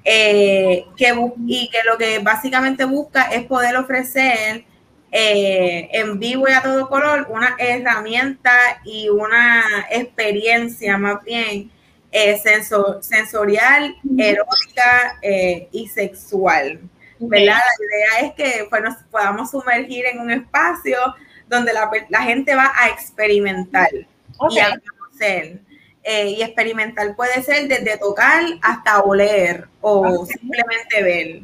eh, 0.04 0.86
que, 0.96 1.14
y 1.48 1.70
que 1.70 1.80
lo 1.84 1.98
que 1.98 2.20
básicamente 2.20 2.86
busca 2.86 3.24
es 3.24 3.46
poder 3.46 3.76
ofrecer 3.76 4.64
eh, 5.12 5.90
en 5.92 6.20
vivo 6.20 6.48
y 6.48 6.52
a 6.52 6.62
todo 6.62 6.88
color 6.88 7.28
una 7.30 7.56
herramienta 7.58 8.54
y 8.84 9.10
una 9.10 9.64
experiencia 9.90 10.98
más 10.98 11.24
bien 11.24 11.72
eh, 12.12 12.40
sensorial, 13.02 13.96
erótica 14.18 15.20
y 15.72 15.88
sexual. 15.88 16.80
¿verdad? 17.20 17.58
La 17.80 17.98
idea 17.98 18.30
es 18.30 18.34
que 18.36 18.68
pues, 18.70 18.82
nos 18.84 18.96
podamos 19.10 19.52
sumergir 19.52 20.06
en 20.06 20.20
un 20.20 20.32
espacio 20.32 20.98
donde 21.48 21.72
la, 21.74 22.22
gente 22.22 22.56
va 22.56 22.72
a 22.76 22.90
experimentar 22.90 23.90
y 24.50 24.60
a 24.60 24.80
conocer. 24.80 25.62
Eh, 26.08 26.36
y 26.38 26.44
experimental 26.44 27.16
puede 27.16 27.42
ser 27.42 27.68
desde 27.68 27.98
tocar 27.98 28.44
hasta 28.62 29.02
oler 29.02 29.68
o 29.82 30.24
simplemente 30.28 31.02
ver. 31.02 31.42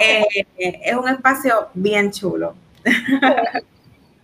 Eh, 0.00 0.46
es 0.56 0.94
un 0.94 1.08
espacio 1.08 1.68
bien 1.74 2.10
chulo. 2.12 2.54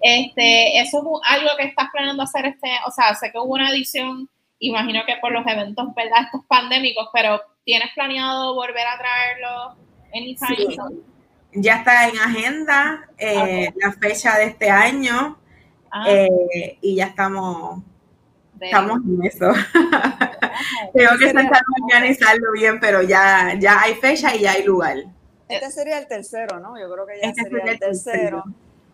Este, 0.04 0.80
eso 0.80 0.98
es 0.98 1.04
algo 1.30 1.50
que 1.56 1.66
estás 1.66 1.86
planeando 1.92 2.24
hacer 2.24 2.44
este, 2.46 2.68
o 2.88 2.90
sea, 2.90 3.14
sé 3.14 3.30
que 3.30 3.38
hubo 3.38 3.54
una 3.54 3.70
edición, 3.70 4.28
imagino 4.58 5.02
que 5.06 5.14
por 5.20 5.30
los 5.30 5.46
eventos, 5.46 5.94
¿verdad? 5.94 6.24
Estos 6.24 6.44
pandémicos, 6.48 7.08
pero 7.12 7.40
¿tienes 7.64 7.86
planeado 7.94 8.52
volver 8.56 8.84
a 8.84 8.98
traerlo 8.98 9.76
anytime? 10.12 10.56
Sí. 10.56 10.76
Ya 11.52 11.76
está 11.76 12.08
en 12.08 12.18
agenda 12.18 13.08
eh, 13.16 13.72
la 13.76 13.92
fecha 13.92 14.36
de 14.38 14.46
este 14.46 14.70
año 14.70 15.38
ah. 15.92 16.04
y 16.80 16.96
ya 16.96 17.04
estamos 17.04 17.84
Estamos 18.62 19.00
en 19.06 19.24
eso. 19.24 19.52
Tengo 20.94 21.18
que 21.18 21.26
intentar 21.26 21.62
organizarlo 21.82 22.52
bien, 22.52 22.80
pero 22.80 23.02
ya, 23.02 23.54
ya 23.58 23.82
hay 23.82 23.94
fecha 23.94 24.34
y 24.34 24.40
ya 24.40 24.52
hay 24.52 24.64
lugar. 24.64 24.98
Este 25.48 25.70
sería 25.70 25.98
el 25.98 26.06
tercero, 26.06 26.60
¿no? 26.60 26.78
Yo 26.78 26.92
creo 26.92 27.06
que 27.06 27.20
ya 27.20 27.28
este 27.28 27.42
sería, 27.42 27.72
el 27.72 27.78
tercero. 27.78 28.44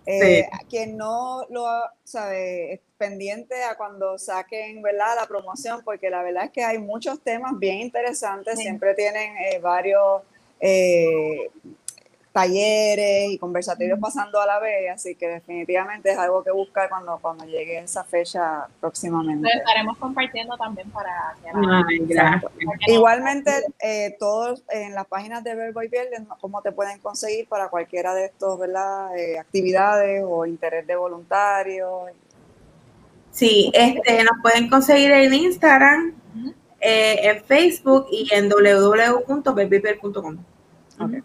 Eh, 0.06 0.48
Quien 0.68 0.96
no 0.96 1.46
lo 1.50 1.66
sabe, 2.02 2.80
pendiente 2.96 3.62
a 3.62 3.76
cuando 3.76 4.18
saquen 4.18 4.80
¿verdad? 4.82 5.16
la 5.20 5.26
promoción, 5.26 5.82
porque 5.84 6.10
la 6.10 6.22
verdad 6.22 6.44
es 6.44 6.50
que 6.50 6.64
hay 6.64 6.78
muchos 6.78 7.20
temas 7.22 7.58
bien 7.58 7.80
interesantes, 7.80 8.58
siempre 8.58 8.94
tienen 8.94 9.36
eh, 9.36 9.58
varios 9.60 10.22
eh, 10.60 11.50
talleres 12.38 13.32
y 13.32 13.38
conversatorios 13.38 13.98
pasando 13.98 14.40
a 14.40 14.46
la 14.46 14.60
vez, 14.60 14.92
así 14.92 15.16
que 15.16 15.26
definitivamente 15.26 16.12
es 16.12 16.18
algo 16.18 16.44
que 16.44 16.52
buscar 16.52 16.88
cuando, 16.88 17.18
cuando 17.20 17.44
llegue 17.46 17.78
esa 17.78 18.04
fecha 18.04 18.68
próximamente. 18.80 19.48
Lo 19.52 19.58
estaremos 19.58 19.98
compartiendo 19.98 20.56
también 20.56 20.88
para... 20.90 21.34
Igualmente, 22.86 23.50
eh, 23.80 24.14
todos 24.20 24.62
en 24.70 24.94
las 24.94 25.06
páginas 25.08 25.42
de 25.42 25.56
Verbo 25.56 25.82
y 25.82 25.88
Viernes, 25.88 26.22
cómo 26.40 26.62
te 26.62 26.70
pueden 26.70 27.00
conseguir 27.00 27.48
para 27.48 27.68
cualquiera 27.70 28.14
de 28.14 28.26
estos, 28.26 28.56
¿verdad? 28.56 29.16
Eh, 29.16 29.36
actividades 29.36 30.22
o 30.24 30.46
interés 30.46 30.86
de 30.86 30.94
voluntario. 30.94 32.04
Sí, 33.32 33.72
este, 33.74 34.22
nos 34.22 34.40
pueden 34.42 34.70
conseguir 34.70 35.10
en 35.10 35.34
Instagram, 35.34 36.14
eh, 36.80 37.30
en 37.30 37.42
Facebook 37.42 38.06
y 38.12 38.32
en 38.32 38.48
www.verbiper.com. 38.48 40.38
Okay. 41.00 41.22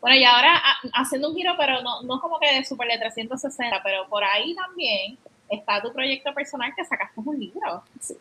Bueno, 0.00 0.16
y 0.16 0.24
ahora 0.24 0.60
haciendo 0.94 1.28
un 1.28 1.36
giro, 1.36 1.54
pero 1.58 1.82
no, 1.82 2.02
no 2.02 2.20
como 2.20 2.38
que 2.38 2.54
de 2.54 2.64
super 2.64 2.88
de 2.88 2.98
360, 2.98 3.82
pero 3.82 4.08
por 4.08 4.24
ahí 4.24 4.54
también 4.54 5.18
está 5.48 5.82
tu 5.82 5.92
proyecto 5.92 6.32
personal 6.32 6.72
que 6.74 6.84
sacaste 6.84 7.20
un 7.20 7.38
libro. 7.38 7.82
Sí. 8.00 8.16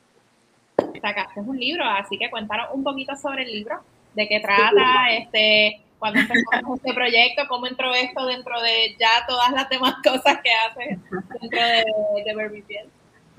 Sacaste 1.02 1.40
un 1.40 1.58
libro, 1.58 1.86
así 1.86 2.18
que 2.18 2.30
cuéntanos 2.30 2.70
un 2.74 2.84
poquito 2.84 3.16
sobre 3.16 3.44
el 3.44 3.52
libro, 3.54 3.80
de 4.14 4.28
qué 4.28 4.40
trata, 4.40 5.10
este, 5.12 5.82
cuándo 6.00 6.20
empezó 6.20 6.76
este 6.76 6.94
proyecto, 6.94 7.44
cómo 7.48 7.68
entró 7.68 7.94
esto 7.94 8.26
dentro 8.26 8.60
de 8.62 8.96
ya 9.00 9.26
todas 9.28 9.52
las 9.52 9.70
demás 9.70 9.96
cosas 10.04 10.40
que 10.42 10.52
haces 10.52 11.00
dentro 11.40 11.60
de, 11.62 12.24
de 12.26 12.34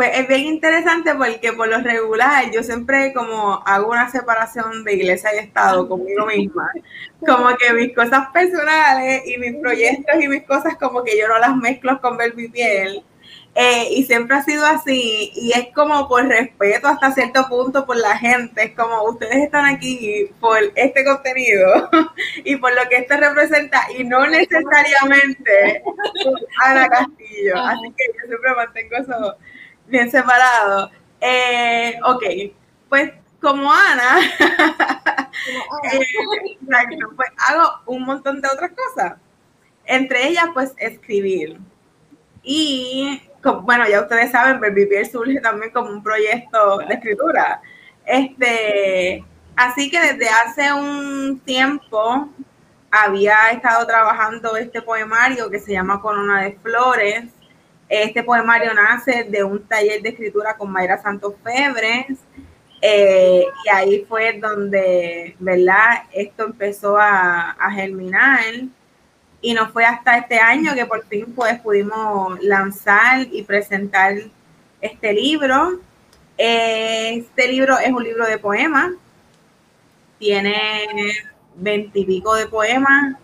pues 0.01 0.13
es 0.15 0.29
bien 0.29 0.47
interesante 0.47 1.15
porque 1.15 1.53
por 1.53 1.69
lo 1.69 1.77
regular 1.83 2.51
yo 2.51 2.63
siempre 2.63 3.13
como 3.13 3.63
hago 3.67 3.91
una 3.91 4.11
separación 4.11 4.83
de 4.83 4.95
iglesia 4.95 5.35
y 5.35 5.41
Estado 5.41 5.87
conmigo 5.87 6.25
misma. 6.25 6.71
Como 7.27 7.55
que 7.59 7.75
mis 7.75 7.95
cosas 7.95 8.29
personales 8.33 9.25
y 9.27 9.37
mis 9.37 9.57
proyectos 9.57 10.15
y 10.19 10.27
mis 10.27 10.45
cosas 10.45 10.77
como 10.77 11.05
que 11.05 11.19
yo 11.19 11.29
no 11.29 11.39
las 11.39 11.55
mezclo 11.55 12.01
con 12.01 12.17
ver 12.17 12.35
mi 12.35 12.49
piel. 12.49 13.05
Eh, 13.55 13.89
y 13.91 14.05
siempre 14.05 14.39
ha 14.39 14.43
sido 14.43 14.65
así 14.65 15.33
y 15.35 15.53
es 15.53 15.67
como 15.75 16.09
por 16.09 16.25
respeto 16.27 16.89
hasta 16.89 17.13
cierto 17.13 17.47
punto 17.51 17.85
por 17.85 17.99
la 17.99 18.17
gente, 18.17 18.65
es 18.65 18.71
como 18.75 19.03
ustedes 19.03 19.37
están 19.37 19.67
aquí 19.67 20.31
por 20.41 20.59
este 20.77 21.05
contenido 21.05 21.91
y 22.45 22.57
por 22.57 22.73
lo 22.73 22.89
que 22.89 22.99
esto 22.99 23.17
representa 23.19 23.83
y 23.99 24.05
no 24.05 24.27
necesariamente 24.27 25.83
Ana 26.65 26.89
Castillo, 26.89 27.57
así 27.57 27.93
que 27.97 28.05
yo 28.07 28.29
siempre 28.29 28.55
mantengo 28.55 28.97
eso 28.97 29.37
bien 29.91 30.11
separado. 30.11 30.91
Eh, 31.21 31.99
ok, 32.05 32.23
pues 32.89 33.13
como 33.41 33.73
Ana, 33.73 34.19
eh, 35.93 36.01
pues 37.17 37.29
hago 37.49 37.81
un 37.87 38.05
montón 38.05 38.41
de 38.41 38.49
otras 38.49 38.71
cosas. 38.73 39.15
Entre 39.85 40.29
ellas, 40.29 40.47
pues 40.55 40.73
escribir. 40.79 41.59
Y 42.43 43.23
bueno, 43.63 43.89
ya 43.89 44.03
ustedes 44.03 44.31
saben, 44.31 44.61
Vivir 44.75 45.07
surge 45.07 45.41
también 45.41 45.73
como 45.73 45.91
un 45.91 46.03
proyecto 46.03 46.79
de 46.79 46.95
escritura. 46.95 47.61
Este, 48.05 49.25
así 49.57 49.91
que 49.91 50.01
desde 50.01 50.29
hace 50.29 50.73
un 50.73 51.41
tiempo 51.41 52.29
había 52.91 53.51
estado 53.51 53.87
trabajando 53.87 54.57
este 54.57 54.83
poemario 54.83 55.49
que 55.51 55.61
se 55.61 55.73
llama 55.73 56.01
Corona 56.01 56.43
de 56.43 56.59
Flores 56.63 57.25
este 57.91 58.23
poemario 58.23 58.73
nace 58.73 59.25
de 59.25 59.43
un 59.43 59.67
taller 59.67 60.01
de 60.01 60.11
escritura 60.11 60.57
con 60.57 60.71
Mayra 60.71 61.03
Santos 61.03 61.35
Febres. 61.43 62.19
Eh, 62.81 63.45
y 63.65 63.69
ahí 63.69 64.07
fue 64.09 64.39
donde, 64.39 65.35
¿verdad? 65.41 66.05
Esto 66.13 66.45
empezó 66.45 66.97
a, 66.97 67.57
germinar 67.75 68.41
y 69.43 69.55
no 69.55 69.69
fue 69.71 69.85
hasta 69.85 70.19
este 70.19 70.39
año 70.39 70.75
que 70.75 70.87
por 70.87 71.05
fin 71.07 71.33
pues 71.35 71.59
pudimos 71.61 72.41
lanzar 72.43 73.27
y 73.31 73.43
presentar 73.43 74.15
este 74.81 75.13
libro. 75.13 75.81
Este 76.39 77.49
libro 77.49 77.77
es 77.79 77.91
un 77.91 78.05
libro 78.05 78.25
de 78.25 78.39
poemas, 78.39 78.93
tiene 80.19 80.87
veintipico 81.57 82.35
de 82.35 82.47
poemas 82.47 83.17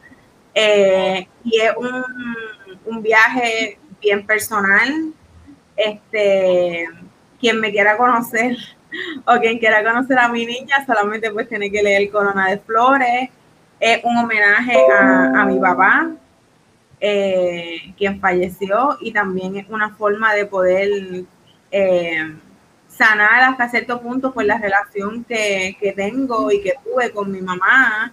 eh, 0.55 1.29
y 1.45 1.61
es 1.61 1.73
un, 1.77 2.05
un 2.85 3.03
viaje 3.03 3.79
bien 4.07 4.25
personal. 4.25 5.13
Este, 5.77 6.89
quien 7.41 7.61
me 7.61 7.71
quiera 7.71 7.97
conocer 7.97 8.57
o 9.27 9.39
quien 9.41 9.59
quiera 9.59 9.83
conocer 9.83 10.19
a 10.19 10.29
mi 10.29 10.47
niña, 10.47 10.87
solamente 10.87 11.31
pues 11.33 11.49
tiene 11.49 11.71
que 11.71 11.83
leer 11.83 12.11
Corona 12.11 12.49
de 12.49 12.59
Flores. 12.59 13.31
Es 13.79 14.03
un 14.05 14.17
homenaje 14.17 14.79
a, 14.91 15.45
mi 15.45 15.59
papá, 15.59 16.13
eh, 16.99 17.93
quien 17.99 18.19
falleció, 18.21 18.97
y 19.01 19.13
también 19.13 19.57
es 19.57 19.67
una 19.69 19.91
forma 19.91 20.33
de 20.33 20.47
poder 20.47 20.89
eh, 21.71 22.37
sanar 22.89 23.43
hasta 23.43 23.69
cierto 23.69 24.01
punto 24.01 24.33
pues 24.33 24.47
la 24.47 24.57
relación 24.57 25.25
que, 25.25 25.93
tengo 25.95 26.51
y 26.51 26.63
que 26.63 26.75
tuve 26.83 27.11
con 27.11 27.31
mi 27.31 27.43
mamá. 27.43 28.13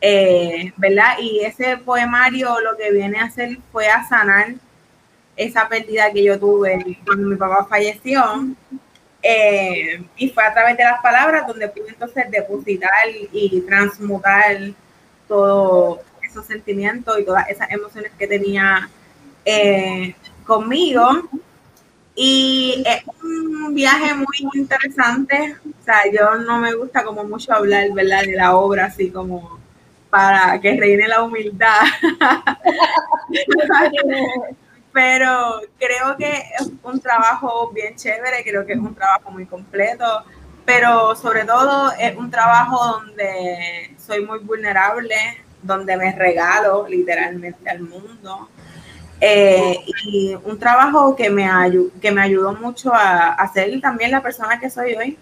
Eh, 0.00 0.72
¿Verdad? 0.78 1.18
Y 1.20 1.40
ese 1.40 1.76
poemario 1.76 2.58
lo 2.60 2.76
que 2.76 2.90
viene 2.90 3.18
a 3.18 3.24
hacer 3.24 3.58
fue 3.70 3.86
a 3.86 4.02
sanar 4.08 4.54
esa 5.40 5.68
pérdida 5.68 6.12
que 6.12 6.22
yo 6.22 6.38
tuve 6.38 6.98
cuando 7.04 7.28
mi 7.28 7.36
papá 7.36 7.66
falleció. 7.68 8.22
Eh, 9.22 10.02
y 10.16 10.28
fue 10.30 10.44
a 10.44 10.52
través 10.52 10.76
de 10.76 10.84
las 10.84 11.00
palabras 11.02 11.46
donde 11.46 11.68
pude 11.68 11.88
entonces 11.88 12.30
depositar 12.30 12.90
y 13.32 13.60
transmutar 13.62 14.56
todos 15.28 16.00
esos 16.22 16.46
sentimientos 16.46 17.18
y 17.18 17.24
todas 17.24 17.48
esas 17.48 17.70
emociones 17.70 18.12
que 18.18 18.26
tenía 18.26 18.88
eh, 19.44 20.14
conmigo. 20.46 21.08
Y 22.14 22.82
es 22.86 23.02
un 23.22 23.74
viaje 23.74 24.14
muy 24.14 24.26
interesante. 24.54 25.56
O 25.80 25.84
sea, 25.84 26.00
yo 26.12 26.34
no 26.36 26.58
me 26.58 26.74
gusta 26.74 27.02
como 27.02 27.24
mucho 27.24 27.54
hablar, 27.54 27.90
¿verdad? 27.94 28.22
De 28.22 28.36
la 28.36 28.56
obra, 28.56 28.86
así 28.86 29.10
como 29.10 29.58
para 30.10 30.60
que 30.60 30.76
reine 30.76 31.08
la 31.08 31.22
humildad. 31.22 31.80
Pero 34.92 35.60
creo 35.78 36.16
que 36.16 36.30
es 36.58 36.70
un 36.82 37.00
trabajo 37.00 37.70
bien 37.72 37.94
chévere, 37.94 38.42
creo 38.42 38.66
que 38.66 38.72
es 38.72 38.78
un 38.78 38.94
trabajo 38.94 39.30
muy 39.30 39.46
completo, 39.46 40.24
pero 40.64 41.14
sobre 41.14 41.44
todo 41.44 41.92
es 41.92 42.16
un 42.16 42.30
trabajo 42.30 42.98
donde 42.98 43.94
soy 43.98 44.24
muy 44.24 44.40
vulnerable, 44.40 45.14
donde 45.62 45.96
me 45.96 46.12
regalo 46.12 46.86
literalmente 46.88 47.70
al 47.70 47.80
mundo. 47.80 48.48
Eh, 49.20 49.78
y 50.06 50.34
un 50.34 50.58
trabajo 50.58 51.14
que 51.14 51.28
me, 51.28 51.48
que 52.00 52.10
me 52.10 52.22
ayudó 52.22 52.54
mucho 52.54 52.92
a, 52.92 53.34
a 53.34 53.52
ser 53.52 53.80
también 53.80 54.10
la 54.10 54.22
persona 54.22 54.58
que 54.58 54.70
soy 54.70 54.94
hoy. 54.94 55.18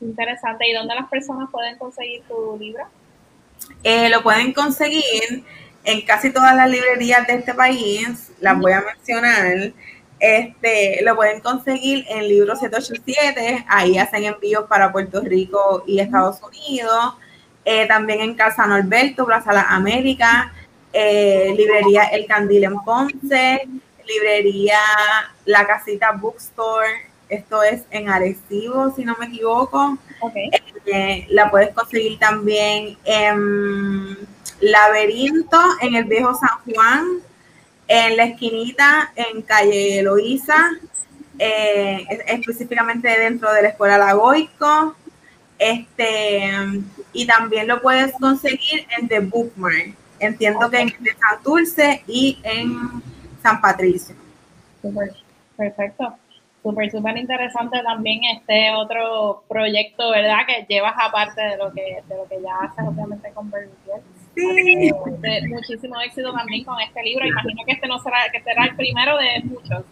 Interesante. 0.00 0.68
¿Y 0.68 0.74
dónde 0.74 0.94
las 0.94 1.08
personas 1.08 1.48
pueden 1.50 1.78
conseguir 1.78 2.22
tu 2.24 2.56
libro? 2.58 2.84
Eh, 3.82 4.08
lo 4.08 4.22
pueden 4.22 4.52
conseguir 4.52 5.44
en 5.84 6.02
casi 6.02 6.30
todas 6.30 6.54
las 6.54 6.68
librerías 6.68 7.26
de 7.26 7.34
este 7.34 7.54
país, 7.54 8.30
las 8.40 8.58
voy 8.58 8.72
a 8.72 8.82
mencionar. 8.82 9.72
Este, 10.18 11.00
lo 11.02 11.16
pueden 11.16 11.40
conseguir 11.40 12.04
en 12.08 12.28
Libro 12.28 12.54
787, 12.54 13.64
ahí 13.68 13.98
hacen 13.98 14.24
envíos 14.24 14.66
para 14.68 14.92
Puerto 14.92 15.20
Rico 15.20 15.82
y 15.86 15.98
Estados 15.98 16.40
Unidos. 16.42 17.14
Eh, 17.64 17.86
también 17.86 18.20
en 18.20 18.34
Casa 18.34 18.66
Norberto, 18.66 19.24
Plaza 19.24 19.52
La 19.52 19.62
América, 19.62 20.52
eh, 20.92 21.54
librería 21.56 22.04
El 22.04 22.26
Candil 22.26 22.64
en 22.64 22.80
Ponce, 22.84 23.68
librería 24.06 24.78
La 25.44 25.66
Casita 25.66 26.12
Bookstore, 26.12 27.12
esto 27.28 27.62
es 27.62 27.82
en 27.90 28.08
Arecibo, 28.08 28.94
si 28.94 29.04
no 29.04 29.16
me 29.18 29.26
equivoco. 29.26 29.96
Eh, 30.86 31.26
la 31.30 31.50
puedes 31.50 31.70
conseguir 31.70 32.18
también 32.18 32.96
en 33.04 34.18
Laberinto, 34.62 35.60
en 35.80 35.96
el 35.96 36.04
Viejo 36.04 36.34
San 36.34 36.58
Juan, 36.64 37.04
en 37.88 38.16
la 38.16 38.24
esquinita, 38.24 39.12
en 39.16 39.42
calle 39.42 39.98
Eloísa, 39.98 40.70
eh, 41.38 42.06
específicamente 42.26 43.08
dentro 43.08 43.52
de 43.52 43.62
la 43.62 43.68
Escuela 43.68 43.98
Lagoico. 43.98 44.96
Este, 45.58 46.50
y 47.12 47.26
también 47.26 47.68
lo 47.68 47.80
puedes 47.82 48.12
conseguir 48.12 48.86
en 48.96 49.08
The 49.08 49.20
Bookmark. 49.20 49.94
Entiendo 50.18 50.70
que 50.70 50.80
en 50.80 50.90
San 50.90 51.42
Dulce 51.44 52.02
y 52.06 52.38
en 52.42 53.02
San 53.42 53.60
Patricio. 53.60 54.14
Perfecto. 55.56 56.16
Súper, 56.62 56.90
súper 56.92 57.16
interesante 57.16 57.82
también 57.82 58.20
este 58.24 58.70
otro 58.72 59.42
proyecto, 59.48 60.10
¿verdad? 60.10 60.46
Que 60.46 60.64
llevas 60.68 60.94
aparte 60.96 61.40
de 61.40 61.56
lo 61.56 61.72
que, 61.72 62.02
de 62.08 62.16
lo 62.16 62.28
que 62.28 62.40
ya 62.40 62.56
haces, 62.60 62.84
obviamente, 62.86 63.32
con 63.32 63.50
Bernier. 63.50 64.00
Sí. 64.34 64.90
muchísimo 65.48 66.00
éxito 66.00 66.32
también 66.32 66.64
con 66.64 66.80
este 66.80 67.02
libro. 67.02 67.26
Imagino 67.26 67.62
que 67.66 67.72
este 67.72 67.86
no 67.86 67.98
será, 68.00 68.18
que 68.32 68.40
será 68.42 68.64
el 68.64 68.76
primero 68.76 69.16
de 69.18 69.42
muchos 69.44 69.84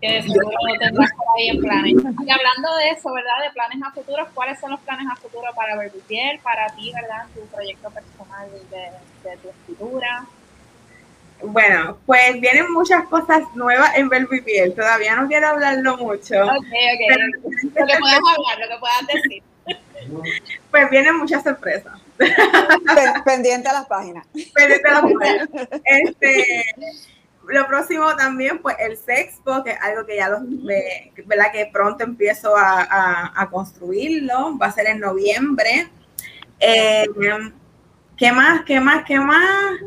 que 0.00 0.22
seguro 0.22 0.58
tendrás 0.78 1.10
por 1.12 1.26
ahí 1.38 1.48
en 1.48 1.60
planes. 1.60 1.94
Y 1.94 2.30
hablando 2.30 2.76
de 2.76 2.90
eso, 2.90 3.12
¿verdad? 3.12 3.42
De 3.42 3.52
planes 3.52 3.78
a 3.82 3.90
futuro, 3.90 4.26
¿cuáles 4.34 4.60
son 4.60 4.70
los 4.70 4.80
planes 4.80 5.06
a 5.10 5.16
futuro 5.16 5.48
para 5.54 5.76
Bernier, 5.76 6.40
para 6.40 6.66
ti, 6.74 6.92
¿verdad? 6.94 7.26
Tu 7.34 7.40
proyecto 7.46 7.90
personal 7.90 8.50
de, 8.70 9.30
de 9.30 9.36
tu 9.38 9.48
escritura. 9.48 10.26
Bueno, 11.42 11.98
pues 12.06 12.40
vienen 12.40 12.72
muchas 12.72 13.04
cosas 13.04 13.42
nuevas 13.54 13.90
en 13.96 14.08
Piel. 14.44 14.74
Todavía 14.74 15.16
no 15.16 15.26
quiero 15.28 15.48
hablarlo 15.48 15.96
mucho. 15.96 16.42
Ok, 16.42 16.54
ok. 16.54 17.02
lo 17.62 17.86
que 17.86 17.98
puedas 17.98 18.20
hablar, 18.36 18.58
lo 18.60 18.68
que 18.68 18.80
puedas 18.80 19.06
decir. 19.12 19.42
Pues 20.70 20.90
vienen 20.90 21.16
muchas 21.16 21.42
sorpresas. 21.42 21.94
Pendiente 23.24 23.68
a 23.68 23.72
las 23.72 23.86
páginas. 23.86 24.26
Pendiente 24.54 24.88
a 24.88 24.92
las 24.92 25.12
páginas. 25.12 25.48
Este, 25.84 26.64
lo 27.48 27.66
próximo 27.66 28.14
también, 28.16 28.58
pues 28.58 28.76
el 28.78 28.96
Sexpo, 28.96 29.62
que 29.62 29.72
es 29.72 29.80
algo 29.80 30.06
que 30.06 30.16
ya 30.16 30.28
lo, 30.28 30.38
¿verdad? 31.26 31.52
Que 31.52 31.68
pronto 31.72 32.04
empiezo 32.04 32.56
a, 32.56 33.32
a, 33.34 33.50
construirlo. 33.50 34.56
Va 34.58 34.66
a 34.66 34.72
ser 34.72 34.86
en 34.86 35.00
noviembre. 35.00 35.88
Eh, 36.60 37.06
¿Qué 38.16 38.32
más? 38.32 38.64
¿Qué 38.64 38.80
más? 38.80 39.04
¿Qué 39.04 39.18
más? 39.18 39.80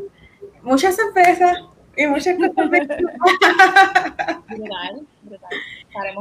muchas 0.62 0.96
sorpresas 0.96 1.56
y 1.98 2.06
muchas 2.06 2.36
cosas. 2.36 2.70
brutal, 4.48 5.06
brutal. 5.22 5.50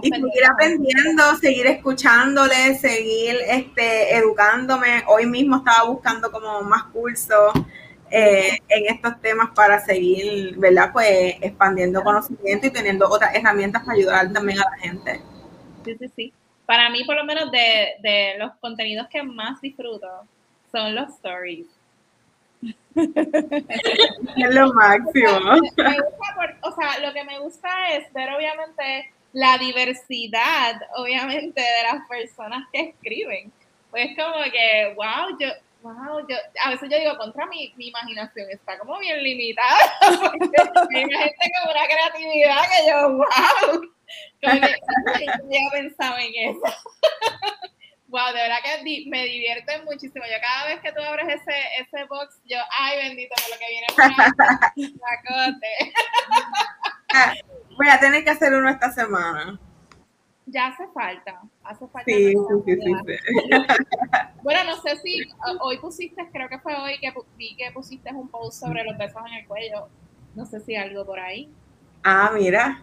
y 0.01 0.09
seguir 0.09 0.45
aprendiendo, 0.51 1.35
seguir 1.39 1.67
escuchándole, 1.67 2.75
seguir 2.75 3.35
este, 3.47 4.15
educándome. 4.15 5.03
Hoy 5.07 5.27
mismo 5.27 5.57
estaba 5.57 5.87
buscando 5.87 6.31
como 6.31 6.61
más 6.61 6.85
cursos 6.85 7.53
eh, 8.09 8.57
en 8.67 8.95
estos 8.95 9.21
temas 9.21 9.51
para 9.53 9.79
seguir, 9.79 10.57
¿verdad? 10.57 10.89
Pues 10.91 11.35
expandiendo 11.41 12.03
conocimiento 12.03 12.67
y 12.67 12.71
teniendo 12.71 13.07
otras 13.07 13.35
herramientas 13.35 13.83
para 13.83 13.97
ayudar 13.97 14.33
también 14.33 14.59
a 14.59 14.63
la 14.71 14.77
gente. 14.79 15.21
Sí, 15.85 15.95
sí, 15.99 16.07
sí. 16.15 16.33
Para 16.65 16.89
mí, 16.89 17.03
por 17.05 17.15
lo 17.15 17.23
menos, 17.23 17.51
de, 17.51 17.97
de 18.01 18.35
los 18.39 18.51
contenidos 18.55 19.07
que 19.09 19.21
más 19.21 19.61
disfruto 19.61 20.07
son 20.71 20.95
los 20.95 21.09
stories 21.13 21.76
es 22.95 24.55
lo 24.55 24.73
máximo. 24.73 25.29
o 26.61 26.71
sea, 26.71 26.99
lo 26.99 27.13
que 27.13 27.23
me 27.23 27.39
gusta 27.39 27.69
es 27.91 28.11
ver 28.13 28.29
obviamente 28.33 29.11
la 29.33 29.57
diversidad, 29.57 30.81
obviamente, 30.95 31.61
de 31.61 31.83
las 31.83 32.07
personas 32.07 32.67
que 32.71 32.89
escriben. 32.89 33.51
Pues 33.91 34.09
como 34.17 34.43
que, 34.51 34.93
wow, 34.95 35.37
yo, 35.39 35.49
wow, 35.81 36.27
yo, 36.27 36.35
a 36.63 36.71
veces 36.71 36.89
yo 36.89 36.97
digo, 36.97 37.17
contra 37.17 37.45
mi, 37.45 37.73
mi 37.77 37.89
imaginación 37.89 38.49
está 38.49 38.77
como 38.79 38.97
bien 38.99 39.21
limitada, 39.23 39.77
porque 40.01 40.57
hay 40.57 41.03
gente 41.03 41.51
con 41.61 41.71
una 41.71 41.85
creatividad 41.85 42.61
que 42.63 42.89
yo, 42.89 43.09
wow, 43.09 43.81
como 44.41 44.61
que 45.17 45.25
yo 45.25 45.59
pensaba 45.71 46.21
en 46.21 46.33
eso. 46.49 46.61
Wow, 48.07 48.27
de 48.27 48.41
verdad 48.41 48.57
que 48.63 49.09
me 49.09 49.25
divierte 49.25 49.81
muchísimo. 49.83 50.23
Yo 50.25 50.39
cada 50.41 50.67
vez 50.67 50.79
que 50.79 50.93
tú 50.93 51.01
abres 51.01 51.27
ese, 51.27 51.53
ese 51.79 52.05
box, 52.05 52.39
yo, 52.45 52.57
ay 52.79 52.97
bendito, 53.03 53.35
por 53.35 53.49
lo 53.53 53.59
que 53.59 53.67
viene 53.67 53.87
por 53.93 54.03
ahí. 54.75 54.95
Voy 57.77 57.89
a 57.89 57.99
tener 57.99 58.23
que 58.23 58.29
hacer 58.29 58.53
uno 58.53 58.69
esta 58.69 58.91
semana. 58.91 59.59
Ya 60.45 60.67
hace 60.67 60.87
falta, 60.93 61.41
hace 61.61 61.85
falta. 61.89 62.05
Sí, 62.05 62.31
sí, 62.31 62.63
sí, 62.65 62.75
sí, 62.81 62.91
Bueno, 64.41 64.63
no 64.63 64.81
sé 64.81 64.95
si 65.03 65.19
hoy 65.59 65.77
pusiste, 65.77 66.29
creo 66.31 66.47
que 66.47 66.59
fue 66.59 66.73
hoy 66.75 66.97
que 66.99 67.13
vi 67.35 67.57
que 67.57 67.69
pusiste 67.71 68.09
un 68.13 68.29
post 68.29 68.61
sobre 68.61 68.85
los 68.85 68.97
besos 68.97 69.21
en 69.27 69.33
el 69.33 69.45
cuello. 69.45 69.89
No 70.35 70.45
sé 70.45 70.61
si 70.61 70.77
algo 70.77 71.05
por 71.05 71.19
ahí. 71.19 71.51
Ah, 72.03 72.31
mira, 72.33 72.81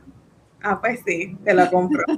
Ah, 0.66 0.80
pues 0.80 1.00
sí, 1.06 1.36
te 1.44 1.52
lo 1.52 1.70
compro. 1.70 2.02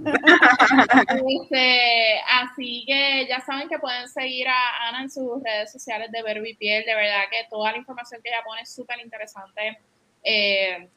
Este, 1.28 2.20
así 2.28 2.84
que 2.86 3.26
ya 3.28 3.40
saben 3.40 3.68
que 3.68 3.78
pueden 3.78 4.08
seguir 4.08 4.46
a 4.46 4.88
Ana 4.88 5.02
en 5.02 5.10
sus 5.10 5.42
redes 5.42 5.72
sociales 5.72 6.10
de 6.12 6.22
Verbo 6.22 6.46
y 6.46 6.54
Piel. 6.54 6.84
De 6.84 6.94
verdad 6.94 7.24
que 7.30 7.48
toda 7.50 7.72
la 7.72 7.78
información 7.78 8.20
que 8.22 8.28
ella 8.28 8.44
pone 8.44 8.62
es 8.62 8.72
súper 8.72 9.00
interesante. 9.00 9.78
Eh, 10.22 10.88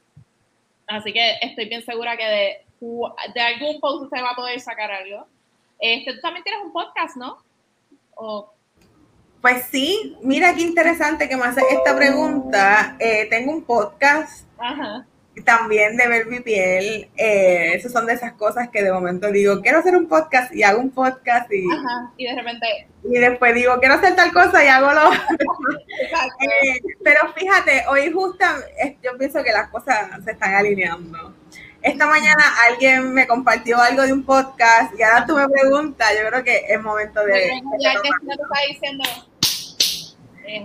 así 0.88 1.12
que 1.12 1.38
estoy 1.42 1.68
bien 1.70 1.84
segura 1.84 2.16
que 2.18 2.26
de, 2.26 2.66
de 3.34 3.42
algún 3.42 3.80
post 3.80 4.04
usted 4.04 4.24
va 4.24 4.32
a 4.32 4.36
poder 4.36 4.60
sacar 4.60 4.92
algo. 4.92 5.26
Este, 5.80 6.14
tú 6.14 6.20
también 6.22 6.44
tienes 6.44 6.64
un 6.64 6.72
podcast, 6.72 7.16
¿no? 7.18 7.38
Pues 9.42 9.64
sí, 9.72 10.18
mira 10.22 10.54
qué 10.54 10.62
interesante 10.62 11.28
que 11.28 11.36
me 11.36 11.46
hace 11.46 11.62
esta 11.72 11.96
pregunta. 11.96 12.96
Eh, 13.00 13.28
tengo 13.30 13.52
un 13.52 13.64
podcast. 13.64 14.46
Ajá 14.60 15.08
también 15.46 15.96
de 15.98 16.08
ver 16.08 16.26
mi 16.28 16.40
piel, 16.40 17.10
eh, 17.16 17.72
esas 17.74 17.92
son 17.92 18.06
de 18.06 18.14
esas 18.14 18.34
cosas 18.34 18.70
que 18.70 18.84
de 18.84 18.92
momento 18.92 19.32
digo, 19.32 19.62
quiero 19.62 19.80
hacer 19.80 19.96
un 19.96 20.08
podcast 20.08 20.54
y 20.54 20.64
hago 20.64 20.80
un 20.80 20.92
podcast 20.92 21.52
y, 21.52 21.66
y 22.18 22.26
de 22.26 22.36
repente... 22.36 22.88
Y 23.04 23.18
después 23.18 23.56
digo, 23.56 23.80
quiero 23.80 23.96
hacer 23.96 24.16
tal 24.16 24.34
cosa 24.34 24.64
y 24.64 24.68
hago 24.68 24.92
lo 24.92 25.14
eh, 25.14 26.82
pero 27.04 27.32
fíjate, 27.34 27.86
hoy 27.88 28.12
justo 28.12 28.46
yo 29.02 29.18
pienso 29.18 29.42
que 29.44 29.52
las 29.52 29.70
cosas 29.70 30.10
se 30.26 30.32
están 30.32 30.56
alineando. 30.56 31.34
Esta 31.82 32.06
mañana 32.08 32.44
alguien 32.70 33.14
me 33.14 33.26
compartió 33.26 33.80
algo 33.80 34.02
de 34.02 34.12
un 34.12 34.24
podcast 34.24 34.94
y 35.00 35.04
ahora 35.04 35.26
tú 35.26 35.38
me 35.38 35.48
preguntas, 35.48 36.10
yo 36.22 36.28
creo 36.28 36.44
que 36.44 36.66
es 36.68 36.82
momento 36.82 37.24
de... 37.24 37.62
ya 37.80 37.94
que 37.94 38.10
tú 38.22 38.32
estás 38.32 38.60
diciendo... 38.68 39.04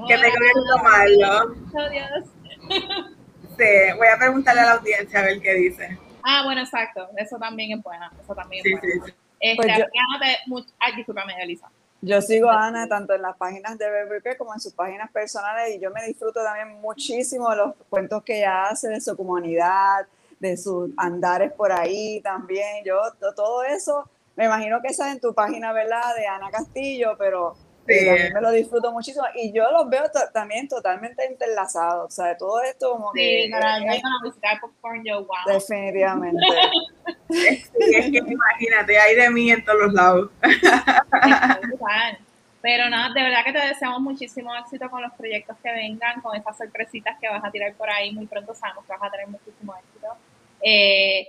que 0.09 0.18
tengo 0.18 0.37
que 0.37 0.53
tomarlo. 0.68 1.55
Oh, 1.72 1.88
Dios. 1.88 3.05
Este, 3.57 3.95
voy 3.95 4.09
a 4.09 4.19
preguntarle 4.19 4.62
a 4.62 4.64
la 4.64 4.73
audiencia 4.73 5.21
a 5.21 5.23
ver 5.23 5.40
qué 5.40 5.55
dice. 5.55 5.97
Ah, 6.25 6.43
bueno, 6.45 6.61
exacto. 6.62 7.09
Eso 7.17 7.38
también 7.38 7.79
es 7.79 7.85
bueno. 7.85 8.11
Eso 8.21 8.35
también 8.35 8.67
es 8.67 8.81
bueno. 8.81 9.05
Este, 9.38 9.57
pues 9.57 9.79
yo, 9.79 9.85
ay, 10.81 10.97
discúlpame, 10.97 11.35
Elisa. 11.40 11.71
Yo 12.01 12.21
sigo 12.21 12.51
a 12.51 12.67
Ana 12.67 12.88
tanto 12.88 13.14
en 13.14 13.23
las 13.23 13.37
páginas 13.37 13.79
de 13.79 13.87
BBP 13.87 14.37
como 14.37 14.53
en 14.53 14.61
sus 14.61 14.75
páginas 14.75 15.11
personales 15.11 15.77
y 15.77 15.81
yo 15.81 15.90
me 15.90 16.05
disfruto 16.05 16.43
también 16.43 16.81
muchísimo 16.81 17.49
de 17.51 17.57
los 17.57 17.75
cuentos 17.88 18.25
que 18.25 18.38
ella 18.38 18.64
hace 18.64 18.88
de 18.88 19.01
su 19.01 19.17
comunidad, 19.17 20.07
de 20.40 20.57
sus 20.57 20.90
andares 20.97 21.53
por 21.53 21.71
ahí 21.71 22.21
también. 22.23 22.85
Yo 22.85 23.01
todo 23.35 23.62
eso, 23.62 24.11
me 24.35 24.47
imagino 24.47 24.83
que 24.83 24.88
está 24.88 25.12
en 25.12 25.21
tu 25.21 25.33
página, 25.33 25.73
¿verdad? 25.73 26.14
De 26.17 26.27
Ana 26.27 26.51
Castillo, 26.51 27.14
pero 27.17 27.57
Sí. 27.87 28.07
también 28.07 28.33
me 28.33 28.40
lo 28.40 28.51
disfruto 28.51 28.92
muchísimo 28.92 29.27
y 29.35 29.53
yo 29.53 29.70
los 29.70 29.88
veo 29.88 30.05
también 30.33 30.68
totalmente 30.68 31.27
interlazados, 31.31 32.07
o 32.07 32.11
sea, 32.11 32.37
todo 32.37 32.62
esto 32.62 32.92
como 32.92 33.12
sí, 33.12 33.18
que... 33.20 33.49
Para, 33.51 33.79
eh, 33.79 34.01
visitar 34.23 34.61
popcorn, 34.61 35.05
yo, 35.05 35.25
wow. 35.25 35.37
Definitivamente. 35.47 36.40
es 37.29 37.70
que 37.70 38.18
imagínate, 38.18 38.99
hay 38.99 39.16
de 39.16 39.31
mí 39.31 39.51
en 39.51 39.64
todos 39.64 39.83
los 39.83 39.92
lados. 39.92 40.31
Pero 42.64 42.88
nada, 42.88 43.12
de 43.12 43.23
verdad 43.23 43.44
que 43.44 43.53
te 43.53 43.66
deseamos 43.66 44.01
muchísimo 44.01 44.51
éxito 44.57 44.88
con 44.88 45.03
los 45.03 45.12
proyectos 45.12 45.55
que 45.62 45.70
vengan, 45.70 46.23
con 46.23 46.35
esas 46.35 46.57
sorpresitas 46.57 47.18
que 47.20 47.29
vas 47.29 47.44
a 47.44 47.51
tirar 47.51 47.75
por 47.75 47.90
ahí. 47.90 48.11
Muy 48.11 48.25
pronto 48.25 48.55
sabemos 48.55 48.87
que 48.87 48.92
vas 48.92 49.03
a 49.03 49.11
tener 49.11 49.29
muchísimo 49.29 49.75
éxito. 49.77 50.07
Eh, 50.62 51.29